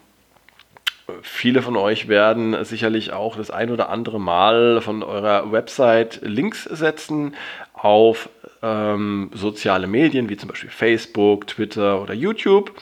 viele 1.22 1.62
von 1.62 1.76
euch 1.76 2.08
werden 2.08 2.64
sicherlich 2.64 3.12
auch 3.12 3.36
das 3.36 3.52
ein 3.52 3.70
oder 3.70 3.88
andere 3.88 4.18
Mal 4.18 4.80
von 4.80 5.04
eurer 5.04 5.52
Website 5.52 6.20
Links 6.22 6.64
setzen 6.64 7.34
auf 7.74 8.28
ähm, 8.60 9.30
soziale 9.34 9.86
Medien 9.86 10.28
wie 10.28 10.36
zum 10.36 10.48
Beispiel 10.48 10.70
Facebook, 10.70 11.46
Twitter 11.46 12.02
oder 12.02 12.14
YouTube. 12.14 12.72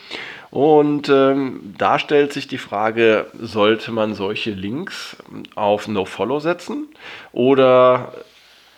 Und 0.51 1.11
ähm, 1.11 1.75
da 1.77 1.99
stellt 1.99 2.33
sich 2.33 2.47
die 2.47 2.59
Frage, 2.59 3.27
sollte 3.39 3.93
man 3.93 4.15
solche 4.15 4.53
Links 4.53 5.17
auf 5.55 5.87
NoFollow 5.89 6.41
setzen 6.41 6.87
oder 7.33 8.15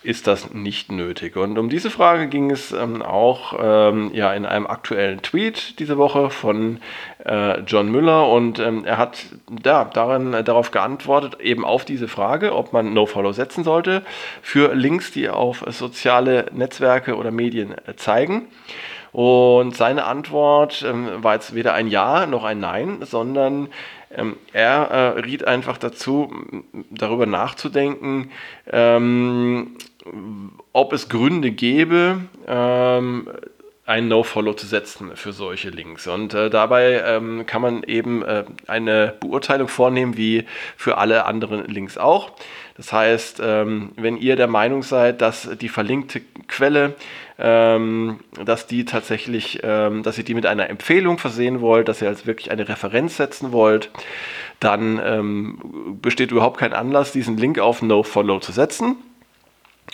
ist 0.06 0.28
das 0.28 0.54
nicht 0.54 0.92
nötig? 0.92 1.36
Und 1.36 1.58
um 1.58 1.68
diese 1.68 1.90
Frage 1.90 2.28
ging 2.28 2.52
es 2.52 2.70
ähm, 2.70 3.02
auch 3.02 3.54
ähm, 3.60 4.12
ja, 4.14 4.32
in 4.32 4.46
einem 4.46 4.66
aktuellen 4.68 5.20
Tweet 5.20 5.80
diese 5.80 5.98
Woche 5.98 6.30
von 6.30 6.78
äh, 7.24 7.60
John 7.62 7.90
Müller 7.90 8.28
und 8.28 8.60
ähm, 8.60 8.84
er 8.84 8.98
hat 8.98 9.26
da, 9.50 9.84
darin, 9.84 10.32
äh, 10.32 10.44
darauf 10.44 10.70
geantwortet, 10.70 11.40
eben 11.40 11.64
auf 11.64 11.84
diese 11.84 12.06
Frage, 12.06 12.54
ob 12.54 12.72
man 12.72 12.94
NoFollow 12.94 13.32
setzen 13.32 13.64
sollte 13.64 14.02
für 14.42 14.74
Links, 14.74 15.10
die 15.10 15.28
auf 15.28 15.64
soziale 15.70 16.46
Netzwerke 16.52 17.16
oder 17.16 17.32
Medien 17.32 17.72
äh, 17.72 17.96
zeigen. 17.96 18.46
Und 19.10 19.76
seine 19.76 20.04
Antwort 20.04 20.84
ähm, 20.86 21.08
war 21.16 21.34
jetzt 21.34 21.54
weder 21.54 21.74
ein 21.74 21.88
Ja 21.88 22.26
noch 22.26 22.44
ein 22.44 22.60
Nein, 22.60 22.98
sondern 23.00 23.68
ähm, 24.10 24.36
er 24.52 24.90
äh, 24.90 25.20
riet 25.20 25.46
einfach 25.46 25.78
dazu, 25.78 26.32
darüber 26.90 27.26
nachzudenken, 27.26 28.30
ähm, 28.70 29.76
ob 30.72 30.92
es 30.92 31.08
Gründe 31.08 31.50
gäbe, 31.50 32.20
ähm, 32.46 33.28
ein 33.86 34.08
No-Follow 34.08 34.54
zu 34.54 34.66
setzen 34.66 35.12
für 35.14 35.32
solche 35.32 35.70
Links. 35.70 36.08
Und 36.08 36.34
äh, 36.34 36.50
dabei 36.50 37.02
ähm, 37.06 37.46
kann 37.46 37.62
man 37.62 37.84
eben 37.84 38.22
äh, 38.22 38.44
eine 38.66 39.14
Beurteilung 39.20 39.68
vornehmen, 39.68 40.16
wie 40.16 40.44
für 40.76 40.98
alle 40.98 41.24
anderen 41.24 41.64
Links 41.66 41.96
auch. 41.96 42.32
Das 42.76 42.92
heißt, 42.92 43.40
ähm, 43.42 43.92
wenn 43.96 44.16
ihr 44.16 44.34
der 44.34 44.48
Meinung 44.48 44.82
seid, 44.82 45.22
dass 45.22 45.48
die 45.60 45.68
verlinkte 45.68 46.20
Quelle, 46.48 46.96
ähm, 47.38 48.18
dass 48.44 48.66
die 48.66 48.84
tatsächlich, 48.84 49.60
ähm, 49.62 50.02
dass 50.02 50.18
ihr 50.18 50.24
die 50.24 50.34
mit 50.34 50.46
einer 50.46 50.68
Empfehlung 50.68 51.18
versehen 51.18 51.60
wollt, 51.60 51.88
dass 51.88 52.02
ihr 52.02 52.08
als 52.08 52.26
wirklich 52.26 52.50
eine 52.50 52.68
Referenz 52.68 53.16
setzen 53.16 53.52
wollt, 53.52 53.90
dann 54.58 55.00
ähm, 55.02 55.98
besteht 56.02 56.32
überhaupt 56.32 56.58
kein 56.58 56.72
Anlass, 56.72 57.12
diesen 57.12 57.36
Link 57.36 57.60
auf 57.60 57.82
No-Follow 57.82 58.40
zu 58.40 58.50
setzen. 58.50 58.96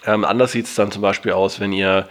Ähm, 0.06 0.24
anders 0.24 0.52
sieht 0.52 0.66
es 0.66 0.74
dann 0.74 0.90
zum 0.90 1.02
Beispiel 1.02 1.32
aus, 1.32 1.60
wenn 1.60 1.72
ihr 1.72 2.08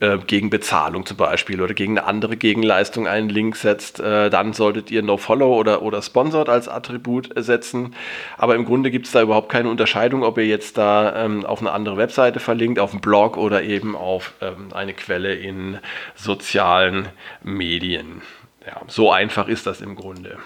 äh, 0.00 0.18
gegen 0.18 0.50
Bezahlung 0.50 1.06
zum 1.06 1.16
Beispiel 1.16 1.60
oder 1.60 1.74
gegen 1.74 1.98
eine 1.98 2.06
andere 2.06 2.36
Gegenleistung 2.36 3.06
einen 3.06 3.28
Link 3.28 3.56
setzt, 3.56 4.00
äh, 4.00 4.30
dann 4.30 4.52
solltet 4.52 4.90
ihr 4.90 5.02
NoFollow 5.02 5.54
oder, 5.54 5.82
oder 5.82 6.02
Sponsored 6.02 6.48
als 6.48 6.68
Attribut 6.68 7.30
setzen. 7.36 7.94
Aber 8.38 8.54
im 8.54 8.64
Grunde 8.64 8.90
gibt 8.90 9.06
es 9.06 9.12
da 9.12 9.22
überhaupt 9.22 9.50
keine 9.50 9.68
Unterscheidung, 9.68 10.22
ob 10.24 10.38
ihr 10.38 10.46
jetzt 10.46 10.78
da 10.78 11.24
ähm, 11.24 11.44
auf 11.44 11.60
eine 11.60 11.72
andere 11.72 11.96
Webseite 11.96 12.40
verlinkt, 12.40 12.78
auf 12.78 12.92
einen 12.92 13.00
Blog 13.00 13.36
oder 13.36 13.62
eben 13.62 13.96
auf 13.96 14.32
ähm, 14.40 14.68
eine 14.72 14.94
Quelle 14.94 15.34
in 15.34 15.78
sozialen 16.14 17.08
Medien. 17.42 18.22
Ja, 18.66 18.80
so 18.86 19.10
einfach 19.10 19.48
ist 19.48 19.66
das 19.66 19.80
im 19.80 19.96
Grunde. 19.96 20.38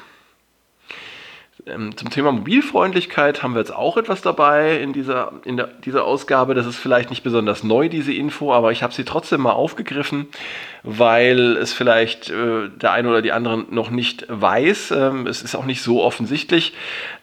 Ähm, 1.68 1.96
zum 1.96 2.10
Thema 2.10 2.30
Mobilfreundlichkeit 2.30 3.42
haben 3.42 3.54
wir 3.54 3.58
jetzt 3.58 3.74
auch 3.74 3.96
etwas 3.96 4.22
dabei 4.22 4.78
in 4.78 4.92
dieser, 4.92 5.32
in 5.44 5.56
der, 5.56 5.66
dieser 5.84 6.04
Ausgabe. 6.04 6.54
Das 6.54 6.64
ist 6.64 6.76
vielleicht 6.76 7.10
nicht 7.10 7.24
besonders 7.24 7.64
neu, 7.64 7.88
diese 7.88 8.12
Info, 8.12 8.52
aber 8.52 8.70
ich 8.70 8.84
habe 8.84 8.94
sie 8.94 9.04
trotzdem 9.04 9.40
mal 9.40 9.52
aufgegriffen, 9.52 10.28
weil 10.84 11.56
es 11.56 11.72
vielleicht 11.72 12.30
äh, 12.30 12.68
der 12.68 12.92
eine 12.92 13.08
oder 13.08 13.20
die 13.20 13.32
andere 13.32 13.64
noch 13.68 13.90
nicht 13.90 14.26
weiß. 14.28 14.92
Ähm, 14.92 15.26
es 15.26 15.42
ist 15.42 15.56
auch 15.56 15.64
nicht 15.64 15.82
so 15.82 16.04
offensichtlich. 16.04 16.72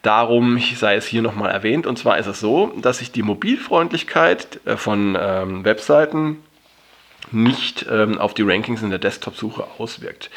Darum 0.01 0.59
sei 0.75 0.95
es 0.95 1.05
hier 1.05 1.21
nochmal 1.21 1.51
erwähnt. 1.51 1.87
Und 1.87 1.97
zwar 1.97 2.17
ist 2.17 2.27
es 2.27 2.41
so, 2.41 2.73
dass 2.81 2.97
sich 2.97 3.13
die 3.13 3.23
Mobilfreundlichkeit 3.23 4.59
äh, 4.65 4.75
von 4.75 5.17
ähm, 5.17 5.63
Webseiten 5.63 6.43
nicht 7.33 7.85
ähm, 7.89 8.17
auf 8.17 8.33
die 8.33 8.43
Rankings 8.43 8.81
in 8.81 8.89
der 8.89 8.99
Desktop-Suche 8.99 9.65
auswirkt. 9.77 10.29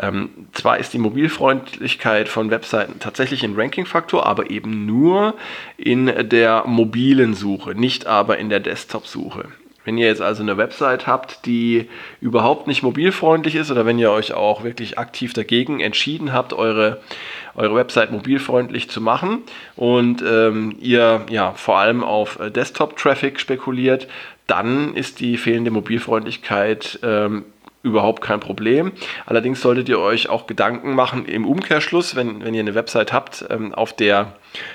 Ähm, 0.00 0.30
zwar 0.52 0.78
ist 0.78 0.92
die 0.92 0.98
Mobilfreundlichkeit 0.98 2.28
von 2.28 2.50
Webseiten 2.50 2.98
tatsächlich 3.00 3.44
ein 3.44 3.54
Ranking-Faktor, 3.54 4.26
aber 4.26 4.50
eben 4.50 4.86
nur 4.86 5.34
in 5.76 6.06
der 6.28 6.64
mobilen 6.66 7.34
Suche, 7.34 7.74
nicht 7.74 8.06
aber 8.06 8.38
in 8.38 8.48
der 8.48 8.60
Desktop-Suche. 8.60 9.46
Wenn 9.90 9.98
ihr 9.98 10.06
jetzt 10.06 10.22
also 10.22 10.44
eine 10.44 10.56
Website 10.56 11.08
habt, 11.08 11.46
die 11.46 11.88
überhaupt 12.20 12.68
nicht 12.68 12.84
mobilfreundlich 12.84 13.56
ist 13.56 13.72
oder 13.72 13.86
wenn 13.86 13.98
ihr 13.98 14.12
euch 14.12 14.32
auch 14.32 14.62
wirklich 14.62 15.00
aktiv 15.00 15.32
dagegen 15.32 15.80
entschieden 15.80 16.32
habt, 16.32 16.52
eure, 16.52 17.00
eure 17.56 17.74
Website 17.74 18.12
mobilfreundlich 18.12 18.88
zu 18.88 19.00
machen 19.00 19.38
und 19.74 20.22
ähm, 20.22 20.76
ihr 20.80 21.26
ja 21.28 21.54
vor 21.54 21.78
allem 21.78 22.04
auf 22.04 22.38
äh, 22.38 22.52
Desktop-Traffic 22.52 23.40
spekuliert, 23.40 24.06
dann 24.46 24.94
ist 24.94 25.18
die 25.18 25.36
fehlende 25.36 25.72
Mobilfreundlichkeit 25.72 27.00
ähm, 27.02 27.44
überhaupt 27.82 28.22
kein 28.22 28.38
Problem. 28.38 28.92
Allerdings 29.26 29.60
solltet 29.60 29.88
ihr 29.88 29.98
euch 29.98 30.28
auch 30.28 30.46
Gedanken 30.46 30.94
machen 30.94 31.24
im 31.24 31.44
Umkehrschluss, 31.44 32.14
wenn, 32.14 32.44
wenn 32.44 32.54
ihr 32.54 32.60
eine 32.60 32.76
Website 32.76 33.12
habt, 33.12 33.44
ähm, 33.50 33.74
auf 33.74 33.92
der 33.92 34.34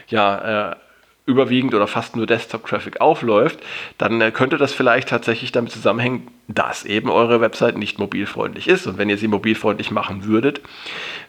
ja, 0.10 0.72
äh, 0.72 0.76
überwiegend 1.26 1.74
oder 1.74 1.88
fast 1.88 2.16
nur 2.16 2.28
Desktop-Traffic 2.28 3.02
aufläuft, 3.02 3.60
dann 3.98 4.22
äh, 4.22 4.32
könnte 4.32 4.58
das 4.58 4.74
vielleicht 4.74 5.10
tatsächlich 5.10 5.52
damit 5.52 5.72
zusammenhängen, 5.72 6.28
dass 6.48 6.86
eben 6.86 7.10
eure 7.10 7.42
Website 7.42 7.78
nicht 7.78 7.98
mobilfreundlich 7.98 8.68
ist. 8.68 8.86
Und 8.86 9.00
wenn 9.00 9.10
ihr 9.10 9.18
sie 9.18 9.28
mobilfreundlich 9.28 9.90
machen 9.90 10.26
würdet, 10.26 10.62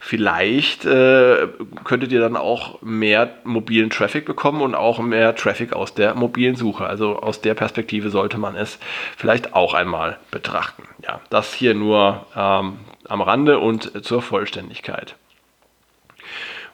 vielleicht 0.01 0.85
äh, 0.85 1.49
könntet 1.85 2.13
ihr 2.13 2.21
dann 2.21 2.37
auch 2.37 2.83
mehr 2.83 3.35
mobilen 3.45 3.89
Traffic 3.89 4.27
bekommen 4.27 4.61
und 4.61 4.75
auch 4.75 4.99
mehr 4.99 5.35
Traffic 5.35 5.73
aus 5.73 5.95
der 5.95 6.15
mobilen 6.15 6.57
Suche. 6.57 6.87
Also 6.87 7.17
aus 7.17 7.41
der 7.41 7.55
Perspektive 7.55 8.11
sollte 8.11 8.37
man 8.37 8.55
es 8.55 8.79
vielleicht 9.17 9.55
auch 9.55 9.73
einmal 9.73 10.19
betrachten. 10.31 10.83
Ja, 11.03 11.21
das 11.31 11.55
hier 11.55 11.73
nur 11.75 12.27
ähm, 12.37 12.79
am 13.09 13.23
Rande 13.23 13.59
und 13.59 14.05
zur 14.05 14.21
Vollständigkeit. 14.21 15.17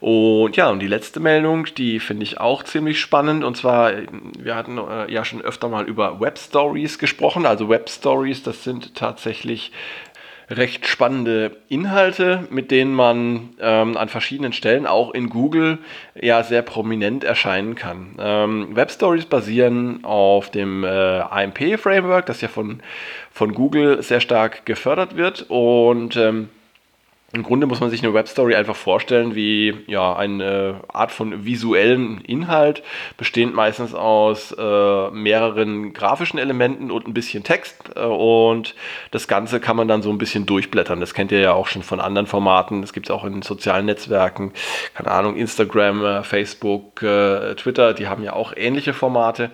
Und 0.02 0.56
ja, 0.56 0.68
und 0.68 0.80
die 0.80 0.88
letzte 0.88 1.20
Meldung, 1.20 1.68
die 1.76 2.00
finde 2.00 2.24
ich 2.24 2.40
auch 2.40 2.64
ziemlich 2.64 2.98
spannend. 3.00 3.44
Und 3.44 3.56
zwar, 3.56 3.92
wir 4.36 4.56
hatten 4.56 4.76
äh, 4.76 5.08
ja 5.08 5.24
schon 5.24 5.40
öfter 5.40 5.68
mal 5.68 5.84
über 5.84 6.20
Web 6.20 6.40
Stories 6.40 6.98
gesprochen. 6.98 7.46
Also 7.46 7.68
Web 7.68 7.88
Stories, 7.88 8.42
das 8.42 8.64
sind 8.64 8.96
tatsächlich 8.96 9.70
recht 10.50 10.88
spannende 10.88 11.56
Inhalte, 11.68 12.48
mit 12.50 12.72
denen 12.72 12.92
man 12.92 13.50
ähm, 13.60 13.96
an 13.96 14.08
verschiedenen 14.08 14.52
Stellen 14.52 14.88
auch 14.88 15.14
in 15.14 15.30
Google 15.30 15.78
ja 16.20 16.42
sehr 16.42 16.62
prominent 16.62 17.22
erscheinen 17.22 17.76
kann. 17.76 18.16
Ähm, 18.18 18.74
Web 18.74 18.90
Stories 18.90 19.26
basieren 19.26 20.04
auf 20.04 20.50
dem 20.50 20.82
äh, 20.82 20.88
AMP-Framework, 20.88 22.26
das 22.26 22.40
ja 22.40 22.48
von, 22.48 22.80
von 23.30 23.54
Google 23.54 24.02
sehr 24.02 24.20
stark 24.20 24.66
gefördert 24.66 25.16
wird 25.16 25.46
und 25.48 26.16
ähm, 26.16 26.48
Im 27.34 27.42
Grunde 27.42 27.66
muss 27.66 27.80
man 27.80 27.88
sich 27.88 28.02
eine 28.02 28.12
Webstory 28.12 28.54
einfach 28.54 28.76
vorstellen 28.76 29.34
wie 29.34 29.74
ja, 29.86 30.14
eine 30.14 30.80
Art 30.88 31.12
von 31.12 31.46
visuellen 31.46 32.20
Inhalt, 32.20 32.82
bestehend 33.16 33.54
meistens 33.54 33.94
aus 33.94 34.52
äh, 34.52 35.10
mehreren 35.10 35.94
grafischen 35.94 36.38
Elementen 36.38 36.90
und 36.90 37.08
ein 37.08 37.14
bisschen 37.14 37.42
Text. 37.42 37.90
Äh, 37.96 38.00
und 38.00 38.74
das 39.12 39.28
Ganze 39.28 39.60
kann 39.60 39.76
man 39.76 39.88
dann 39.88 40.02
so 40.02 40.10
ein 40.10 40.18
bisschen 40.18 40.44
durchblättern. 40.44 41.00
Das 41.00 41.14
kennt 41.14 41.32
ihr 41.32 41.40
ja 41.40 41.54
auch 41.54 41.68
schon 41.68 41.82
von 41.82 42.00
anderen 42.00 42.26
Formaten. 42.26 42.82
Das 42.82 42.92
gibt 42.92 43.06
es 43.06 43.10
auch 43.10 43.24
in 43.24 43.40
sozialen 43.40 43.86
Netzwerken, 43.86 44.52
keine 44.94 45.10
Ahnung, 45.10 45.36
Instagram, 45.36 46.04
äh, 46.04 46.22
Facebook, 46.24 47.02
äh, 47.02 47.54
Twitter, 47.54 47.94
die 47.94 48.08
haben 48.08 48.22
ja 48.22 48.34
auch 48.34 48.52
ähnliche 48.54 48.92
Formate. 48.92 49.50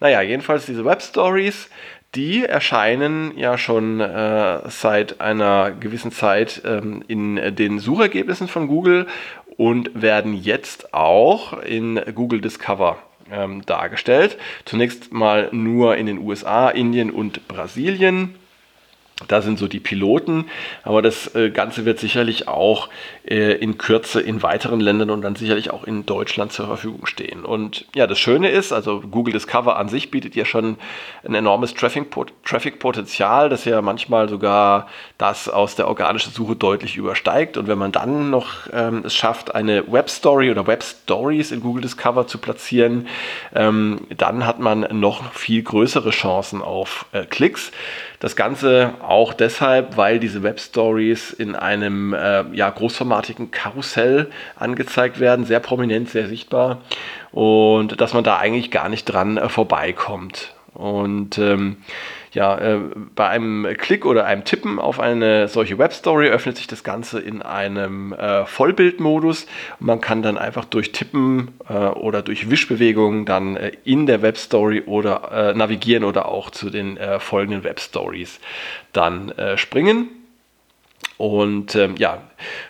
Naja, 0.00 0.22
jedenfalls 0.22 0.64
diese 0.64 0.84
Webstories 0.84 1.68
die 2.14 2.44
erscheinen 2.44 3.36
ja 3.36 3.58
schon 3.58 4.00
äh, 4.00 4.60
seit 4.70 5.20
einer 5.20 5.72
gewissen 5.72 6.10
Zeit 6.10 6.62
ähm, 6.64 7.04
in 7.06 7.54
den 7.54 7.78
Suchergebnissen 7.78 8.48
von 8.48 8.66
Google 8.66 9.06
und 9.56 10.00
werden 10.00 10.34
jetzt 10.34 10.94
auch 10.94 11.60
in 11.62 12.00
Google 12.14 12.40
Discover 12.40 12.98
ähm, 13.30 13.64
dargestellt. 13.66 14.38
Zunächst 14.64 15.12
mal 15.12 15.48
nur 15.52 15.96
in 15.96 16.06
den 16.06 16.18
USA, 16.18 16.70
Indien 16.70 17.10
und 17.10 17.46
Brasilien. 17.48 18.36
Da 19.26 19.42
sind 19.42 19.58
so 19.58 19.66
die 19.66 19.80
Piloten, 19.80 20.44
aber 20.84 21.02
das 21.02 21.34
äh, 21.34 21.50
Ganze 21.50 21.84
wird 21.84 21.98
sicherlich 21.98 22.46
auch 22.46 22.88
äh, 23.26 23.54
in 23.54 23.76
Kürze 23.76 24.20
in 24.20 24.44
weiteren 24.44 24.78
Ländern 24.78 25.10
und 25.10 25.22
dann 25.22 25.34
sicherlich 25.34 25.72
auch 25.72 25.82
in 25.82 26.06
Deutschland 26.06 26.52
zur 26.52 26.66
Verfügung 26.66 27.04
stehen. 27.06 27.44
Und 27.44 27.86
ja, 27.96 28.06
das 28.06 28.20
Schöne 28.20 28.48
ist, 28.48 28.72
also 28.72 29.00
Google 29.00 29.32
Discover 29.32 29.76
an 29.76 29.88
sich 29.88 30.12
bietet 30.12 30.36
ja 30.36 30.44
schon 30.44 30.76
ein 31.24 31.34
enormes 31.34 31.74
Traffic-Potenzial, 31.74 33.48
das 33.48 33.64
ja 33.64 33.82
manchmal 33.82 34.28
sogar 34.28 34.86
das 35.18 35.48
aus 35.48 35.74
der 35.74 35.88
organischen 35.88 36.32
Suche 36.32 36.54
deutlich 36.54 36.96
übersteigt. 36.96 37.56
Und 37.56 37.66
wenn 37.66 37.78
man 37.78 37.90
dann 37.90 38.30
noch 38.30 38.68
ähm, 38.72 39.02
es 39.04 39.16
schafft, 39.16 39.52
eine 39.52 39.90
Web-Story 39.90 40.52
oder 40.52 40.68
Web-Stories 40.68 41.50
in 41.50 41.60
Google 41.60 41.82
Discover 41.82 42.28
zu 42.28 42.38
platzieren, 42.38 43.08
ähm, 43.52 44.02
dann 44.16 44.46
hat 44.46 44.60
man 44.60 44.86
noch 44.92 45.32
viel 45.32 45.62
größere 45.64 46.10
Chancen 46.10 46.62
auf 46.62 47.06
äh, 47.10 47.24
Klicks. 47.24 47.72
Das 48.20 48.34
Ganze 48.34 48.94
auch 49.08 49.32
deshalb, 49.32 49.96
weil 49.96 50.18
diese 50.18 50.42
Web-Stories 50.42 51.32
in 51.32 51.56
einem 51.56 52.12
äh, 52.12 52.44
ja, 52.52 52.68
großformatigen 52.68 53.50
Karussell 53.50 54.28
angezeigt 54.54 55.18
werden, 55.18 55.46
sehr 55.46 55.60
prominent, 55.60 56.10
sehr 56.10 56.28
sichtbar 56.28 56.82
und 57.32 58.00
dass 58.00 58.12
man 58.12 58.22
da 58.22 58.36
eigentlich 58.36 58.70
gar 58.70 58.90
nicht 58.90 59.04
dran 59.06 59.38
äh, 59.38 59.48
vorbeikommt. 59.48 60.54
Und 60.74 61.38
ähm, 61.38 61.78
ja, 62.32 62.58
äh, 62.58 62.78
bei 63.14 63.28
einem 63.28 63.66
Klick 63.76 64.04
oder 64.04 64.24
einem 64.24 64.44
Tippen 64.44 64.78
auf 64.78 65.00
eine 65.00 65.48
solche 65.48 65.78
Webstory 65.78 66.28
öffnet 66.28 66.56
sich 66.56 66.66
das 66.66 66.84
Ganze 66.84 67.20
in 67.20 67.42
einem 67.42 68.12
äh, 68.12 68.44
Vollbildmodus. 68.46 69.46
Man 69.78 70.00
kann 70.00 70.22
dann 70.22 70.38
einfach 70.38 70.64
durch 70.64 70.92
Tippen 70.92 71.48
äh, 71.68 71.74
oder 71.74 72.22
durch 72.22 72.50
Wischbewegungen 72.50 73.24
dann 73.24 73.56
äh, 73.56 73.72
in 73.84 74.06
der 74.06 74.22
Webstory 74.22 74.82
oder 74.86 75.52
äh, 75.52 75.54
navigieren 75.54 76.04
oder 76.04 76.26
auch 76.26 76.50
zu 76.50 76.70
den 76.70 76.96
äh, 76.96 77.20
folgenden 77.20 77.64
Webstories 77.64 78.40
dann 78.92 79.32
springen. 79.56 80.08
Und 81.18 81.74
ähm, 81.74 81.96
ja, 81.98 82.22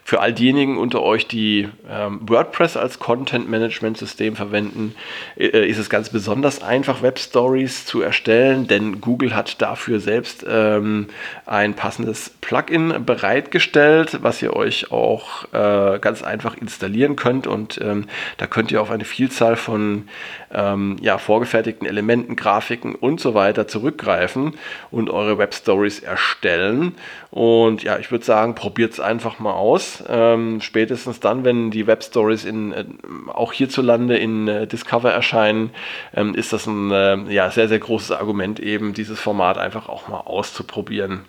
für 0.02 0.20
all 0.20 0.32
diejenigen 0.32 0.78
unter 0.78 1.02
euch, 1.02 1.26
die 1.26 1.68
ähm, 1.90 2.20
WordPress 2.22 2.78
als 2.78 2.98
Content-Management-System 2.98 4.36
verwenden, 4.36 4.94
äh, 5.36 5.68
ist 5.68 5.76
es 5.76 5.90
ganz 5.90 6.08
besonders 6.08 6.62
einfach, 6.62 7.02
Web-Stories 7.02 7.84
zu 7.84 8.00
erstellen, 8.00 8.66
denn 8.66 9.02
Google 9.02 9.36
hat 9.36 9.60
dafür 9.60 10.00
selbst 10.00 10.46
ähm, 10.48 11.08
ein 11.44 11.74
passendes 11.74 12.30
Plugin 12.40 13.04
bereitgestellt, 13.04 14.20
was 14.22 14.40
ihr 14.40 14.56
euch 14.56 14.90
auch 14.90 15.44
äh, 15.52 15.98
ganz 15.98 16.22
einfach 16.22 16.56
installieren 16.56 17.16
könnt. 17.16 17.46
Und 17.46 17.78
ähm, 17.82 18.06
da 18.38 18.46
könnt 18.46 18.72
ihr 18.72 18.80
auf 18.80 18.90
eine 18.90 19.04
Vielzahl 19.04 19.56
von 19.56 20.08
ähm, 20.54 20.96
ja, 21.02 21.18
vorgefertigten 21.18 21.86
Elementen, 21.86 22.36
Grafiken 22.36 22.94
und 22.94 23.20
so 23.20 23.34
weiter 23.34 23.68
zurückgreifen 23.68 24.54
und 24.90 25.10
eure 25.10 25.36
Web-Stories 25.36 26.00
erstellen. 26.00 26.94
Und 27.30 27.82
ja, 27.82 27.98
ich 27.98 28.10
würde 28.10 28.24
sagen, 28.24 28.37
probiert 28.46 28.92
es 28.92 29.00
einfach 29.00 29.38
mal 29.38 29.52
aus. 29.52 30.02
Ähm, 30.08 30.60
spätestens 30.60 31.20
dann, 31.20 31.44
wenn 31.44 31.70
die 31.70 31.86
Web 31.86 32.02
Stories 32.02 32.44
in, 32.44 32.72
äh, 32.72 32.84
auch 33.28 33.52
hierzulande 33.52 34.16
in 34.16 34.48
äh, 34.48 34.66
Discover 34.66 35.12
erscheinen, 35.12 35.70
ähm, 36.14 36.34
ist 36.34 36.52
das 36.52 36.66
ein 36.66 36.90
äh, 36.90 37.16
ja, 37.32 37.50
sehr, 37.50 37.68
sehr 37.68 37.78
großes 37.78 38.12
Argument, 38.12 38.60
eben 38.60 38.94
dieses 38.94 39.20
Format 39.20 39.58
einfach 39.58 39.88
auch 39.88 40.08
mal 40.08 40.20
auszuprobieren. 40.20 41.24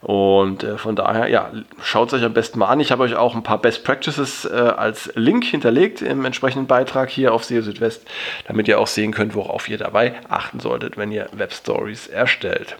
Und 0.00 0.64
äh, 0.64 0.78
von 0.78 0.96
daher, 0.96 1.28
ja, 1.28 1.50
schaut 1.82 2.08
es 2.08 2.14
euch 2.14 2.24
am 2.24 2.32
besten 2.32 2.58
mal 2.58 2.68
an. 2.68 2.80
Ich 2.80 2.90
habe 2.90 3.02
euch 3.02 3.16
auch 3.16 3.34
ein 3.34 3.42
paar 3.42 3.60
Best 3.60 3.84
Practices 3.84 4.46
äh, 4.46 4.54
als 4.54 5.12
Link 5.14 5.44
hinterlegt 5.44 6.00
im 6.00 6.24
entsprechenden 6.24 6.66
Beitrag 6.66 7.10
hier 7.10 7.34
auf 7.34 7.44
SEO 7.44 7.60
Südwest, 7.60 8.06
damit 8.46 8.66
ihr 8.66 8.80
auch 8.80 8.86
sehen 8.86 9.12
könnt, 9.12 9.34
worauf 9.34 9.68
ihr 9.68 9.76
dabei 9.76 10.14
achten 10.28 10.58
solltet, 10.58 10.96
wenn 10.96 11.12
ihr 11.12 11.28
Web 11.32 11.52
Stories 11.52 12.06
erstellt. 12.06 12.76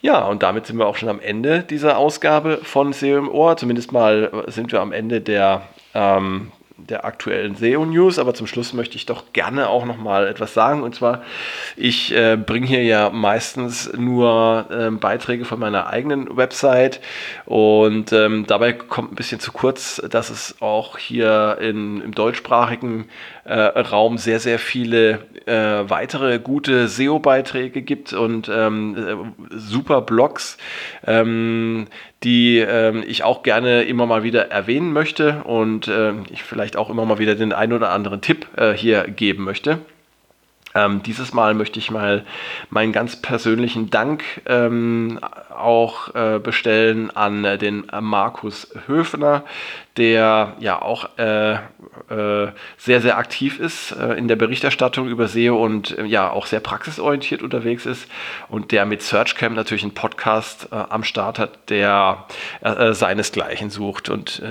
Ja, 0.00 0.26
und 0.26 0.44
damit 0.44 0.66
sind 0.66 0.78
wir 0.78 0.86
auch 0.86 0.96
schon 0.96 1.08
am 1.08 1.20
Ende 1.20 1.64
dieser 1.64 1.98
Ausgabe 1.98 2.60
von 2.62 2.92
SEO 2.92 3.18
im 3.18 3.28
Ohr. 3.28 3.56
Zumindest 3.56 3.90
mal 3.90 4.44
sind 4.46 4.70
wir 4.70 4.80
am 4.80 4.92
Ende 4.92 5.20
der, 5.20 5.62
ähm, 5.92 6.52
der 6.76 7.04
aktuellen 7.04 7.56
SEO-News, 7.56 8.20
aber 8.20 8.32
zum 8.32 8.46
Schluss 8.46 8.72
möchte 8.72 8.94
ich 8.94 9.06
doch 9.06 9.32
gerne 9.32 9.68
auch 9.68 9.84
noch 9.84 9.96
mal 9.96 10.28
etwas 10.28 10.54
sagen. 10.54 10.84
Und 10.84 10.94
zwar, 10.94 11.22
ich 11.76 12.14
äh, 12.14 12.36
bringe 12.36 12.68
hier 12.68 12.84
ja 12.84 13.10
meistens 13.10 13.92
nur 13.92 14.66
äh, 14.70 14.88
Beiträge 14.92 15.44
von 15.44 15.58
meiner 15.58 15.88
eigenen 15.88 16.36
Website 16.36 17.00
und 17.44 18.12
ähm, 18.12 18.46
dabei 18.46 18.74
kommt 18.74 19.10
ein 19.10 19.16
bisschen 19.16 19.40
zu 19.40 19.50
kurz, 19.50 20.00
dass 20.08 20.30
es 20.30 20.62
auch 20.62 20.96
hier 20.96 21.58
in, 21.60 22.00
im 22.02 22.14
deutschsprachigen 22.14 23.08
äh, 23.48 23.80
Raum 23.80 24.18
sehr, 24.18 24.40
sehr 24.40 24.58
viele 24.58 25.20
äh, 25.46 25.88
weitere 25.88 26.38
gute 26.38 26.88
SEO-Beiträge 26.88 27.82
gibt 27.82 28.12
und 28.12 28.50
ähm, 28.52 28.96
äh, 28.96 29.56
super 29.56 30.02
Blogs. 30.02 30.58
Ähm, 31.06 31.86
die 32.24 32.58
äh, 32.58 32.98
ich 33.04 33.22
auch 33.22 33.42
gerne 33.42 33.82
immer 33.82 34.06
mal 34.06 34.22
wieder 34.22 34.50
erwähnen 34.50 34.92
möchte 34.92 35.42
und 35.44 35.88
äh, 35.88 36.12
ich 36.30 36.42
vielleicht 36.42 36.76
auch 36.76 36.90
immer 36.90 37.04
mal 37.04 37.18
wieder 37.18 37.36
den 37.36 37.52
einen 37.52 37.72
oder 37.72 37.90
anderen 37.90 38.20
Tipp 38.20 38.46
äh, 38.56 38.72
hier 38.72 39.04
geben 39.04 39.44
möchte. 39.44 39.78
Ähm, 40.74 41.02
dieses 41.02 41.32
Mal 41.32 41.54
möchte 41.54 41.78
ich 41.78 41.90
mal 41.90 42.24
meinen 42.70 42.92
ganz 42.92 43.16
persönlichen 43.16 43.90
Dank 43.90 44.22
ähm, 44.46 45.18
auch 45.58 46.14
äh, 46.14 46.38
bestellen 46.38 47.10
an 47.14 47.44
äh, 47.44 47.58
den 47.58 47.86
Markus 48.00 48.68
Höfner, 48.86 49.44
der 49.98 50.54
ja 50.60 50.80
auch 50.80 51.18
äh, 51.18 51.54
äh, 51.54 52.52
sehr, 52.78 53.00
sehr 53.00 53.18
aktiv 53.18 53.58
ist 53.58 53.92
äh, 53.92 54.14
in 54.14 54.28
der 54.28 54.36
Berichterstattung 54.36 55.08
über 55.08 55.26
SEO 55.26 55.62
und 55.62 55.98
äh, 55.98 56.04
ja 56.04 56.30
auch 56.30 56.46
sehr 56.46 56.60
praxisorientiert 56.60 57.42
unterwegs 57.42 57.84
ist 57.84 58.08
und 58.48 58.70
der 58.70 58.86
mit 58.86 59.02
SearchCamp 59.02 59.56
natürlich 59.56 59.82
einen 59.82 59.94
Podcast 59.94 60.72
am 60.72 61.02
Start 61.02 61.38
hat, 61.38 61.70
der 61.70 62.26
seinesgleichen 62.62 63.70
sucht. 63.70 64.08
Und 64.08 64.42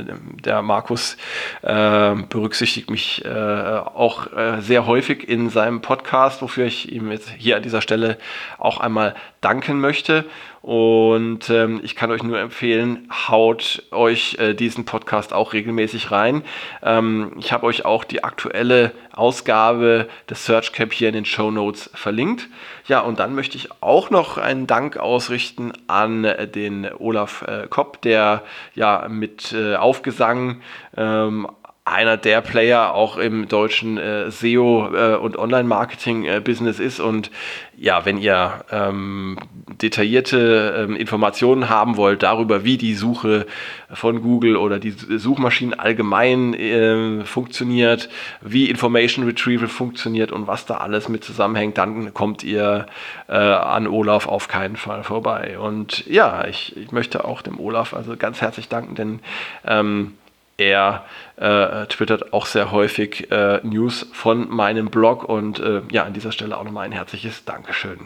der 0.44 0.62
Markus 0.62 1.18
berücksichtigt 1.62 2.90
mich 2.90 3.24
auch 3.26 4.28
sehr 4.60 4.86
häufig 4.86 5.28
in 5.28 5.50
seinem 5.50 5.82
Podcast, 5.82 6.42
wofür 6.42 6.66
ich 6.66 6.92
ihm 6.92 7.12
jetzt 7.12 7.30
hier 7.38 7.58
an 7.58 7.64
dieser 7.64 7.82
Stelle 7.82 8.18
auch 8.58 8.80
einmal 8.80 9.16
danken 9.42 9.80
möchte. 9.80 10.26
Und 10.62 11.50
ähm, 11.50 11.80
ich 11.84 11.96
kann 11.96 12.12
euch 12.12 12.24
nur 12.24 12.40
empfehlen, 12.40 13.10
haut 13.28 13.84
euch 13.92 14.38
äh, 14.40 14.54
diesen 14.54 14.86
Podcast 14.86 15.34
auch 15.34 15.54
regelmäßig 15.54 16.12
rein. 16.12 16.44
Ähm, 16.84 17.34
ich 17.40 17.52
habe 17.52 17.66
euch 17.66 17.86
auch 17.86 18.04
die 18.04 18.24
aktuelle 18.24 18.92
Ausgabe 19.14 20.08
des 20.30 20.46
Search 20.46 20.74
Camp 20.74 20.94
hier 20.94 21.10
in 21.10 21.16
den 21.16 21.26
Show 21.26 21.52
Notes 21.52 21.90
verlinkt. 21.94 22.48
Ja, 22.88 23.02
und 23.02 23.20
dann 23.20 23.36
möchte 23.36 23.58
ich 23.58 23.70
auch 23.82 24.10
noch 24.10 24.38
einen 24.38 24.68
Dank 24.68 24.98
ausrichten 24.98 25.74
an 25.88 26.24
äh, 26.24 26.48
den 26.48 26.88
Olaf 26.98 27.44
äh, 27.44 27.68
Kopp, 27.70 28.02
der 28.02 28.44
ja 28.76 29.08
mit 29.10 29.54
äh, 29.54 29.76
Aufgesang 29.76 30.62
ähm, 30.96 31.48
einer 31.88 32.18
der 32.18 32.42
Player 32.42 32.94
auch 32.94 33.18
im 33.18 33.48
deutschen 33.48 33.98
äh, 33.98 34.30
SEO 34.30 34.90
äh, 34.94 35.16
und 35.16 35.38
Online-Marketing-Business 35.38 36.80
äh, 36.80 36.84
ist. 36.86 37.00
Und 37.00 37.32
ja, 37.78 38.06
wenn 38.06 38.18
ihr 38.18 38.66
ähm, 38.72 39.38
detaillierte 39.82 40.86
ähm, 40.86 40.96
Informationen 40.96 41.70
haben 41.70 41.96
wollt 41.96 42.24
darüber, 42.24 42.66
wie 42.66 42.78
die 42.78 42.94
Suche 42.94 43.46
von 43.94 44.22
Google 44.22 44.58
oder 44.58 44.80
die 44.80 44.92
Suchmaschinen 44.92 45.80
allgemein 45.80 46.54
äh, 46.56 47.24
funktioniert, 47.24 48.10
wie 48.42 48.70
Information 48.70 49.26
Retrieval 49.26 49.70
funktioniert 49.70 50.32
und 50.32 50.48
was 50.48 50.66
da 50.66 50.78
alles 50.78 51.08
mit 51.08 51.24
zusammenhängt, 51.24 51.78
dann 51.78 52.14
kommt 52.14 52.44
ihr 52.44 52.88
äh, 53.30 53.34
an 53.34 53.88
Olaf 53.88 54.28
auf 54.28 54.50
keinen 54.50 54.76
Fall 54.76 55.04
vorbei. 55.04 55.58
Und 55.58 56.06
ja, 56.08 56.46
ich, 56.48 56.76
ich 56.76 56.92
möchte 56.92 57.24
auch 57.24 57.42
dem 57.42 57.60
Olaf 57.60 57.94
also 57.94 58.18
ganz 58.18 58.42
herzlich 58.42 58.68
danken, 58.68 58.96
denn 58.96 59.20
ähm, 59.66 60.14
er 60.58 61.06
äh, 61.38 61.86
twittert 61.86 62.34
auch 62.34 62.48
sehr 62.48 62.72
häufig 62.72 63.32
äh, 63.32 63.60
News 63.64 64.08
von 64.12 64.50
meinem 64.50 64.90
Blog 64.90 65.24
und 65.24 65.60
äh, 65.60 65.82
ja, 65.92 66.04
an 66.04 66.14
dieser 66.14 66.32
Stelle 66.32 66.58
auch 66.58 66.64
nochmal 66.64 66.86
ein 66.86 66.92
herzliches 66.92 67.46
Dankeschön. 67.46 68.00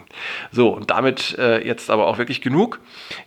So, 0.50 0.68
und 0.68 0.90
damit 0.90 1.36
äh, 1.38 1.66
jetzt 1.66 1.90
aber 1.90 2.06
auch 2.06 2.18
wirklich 2.18 2.42
genug. 2.42 2.78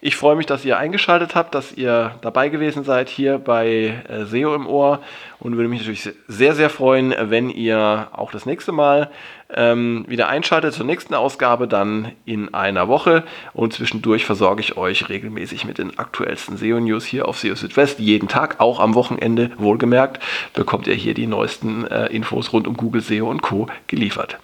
Ich 0.01 0.15
freue 0.15 0.35
mich, 0.35 0.45
dass 0.45 0.63
ihr 0.63 0.77
eingeschaltet 0.77 1.33
habt, 1.33 1.55
dass 1.55 1.71
ihr 1.71 2.11
dabei 2.21 2.49
gewesen 2.49 2.83
seid 2.83 3.09
hier 3.09 3.39
bei 3.39 4.03
äh, 4.07 4.25
SEO 4.25 4.53
im 4.53 4.67
Ohr 4.67 5.01
und 5.39 5.57
würde 5.57 5.69
mich 5.69 5.79
natürlich 5.79 6.09
sehr, 6.27 6.53
sehr 6.53 6.69
freuen, 6.69 7.13
wenn 7.19 7.49
ihr 7.49 8.07
auch 8.11 8.31
das 8.31 8.45
nächste 8.45 8.71
Mal 8.71 9.09
ähm, 9.53 10.05
wieder 10.07 10.27
einschaltet 10.27 10.73
zur 10.73 10.85
nächsten 10.85 11.13
Ausgabe 11.13 11.67
dann 11.67 12.11
in 12.25 12.53
einer 12.53 12.87
Woche 12.87 13.23
und 13.53 13.73
zwischendurch 13.73 14.25
versorge 14.25 14.61
ich 14.61 14.75
euch 14.77 15.07
regelmäßig 15.07 15.65
mit 15.65 15.77
den 15.77 15.99
aktuellsten 15.99 16.57
SEO-News 16.57 17.05
hier 17.05 17.27
auf 17.27 17.37
SEO 17.37 17.55
Südwest. 17.55 17.99
Jeden 17.99 18.27
Tag, 18.27 18.59
auch 18.59 18.79
am 18.79 18.95
Wochenende 18.95 19.51
wohlgemerkt, 19.95 20.21
bekommt 20.53 20.87
ihr 20.87 20.95
hier 20.95 21.13
die 21.13 21.27
neuesten 21.27 21.87
äh, 21.87 22.07
Infos 22.07 22.53
rund 22.53 22.67
um 22.67 22.75
Google 22.75 23.01
SEO 23.01 23.29
und 23.29 23.41
Co. 23.41 23.67
geliefert. 23.87 24.37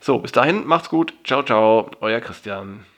So, 0.00 0.18
bis 0.18 0.32
dahin, 0.32 0.66
macht's 0.66 0.88
gut. 0.88 1.12
Ciao, 1.24 1.42
ciao, 1.42 1.90
euer 2.00 2.20
Christian. 2.20 2.91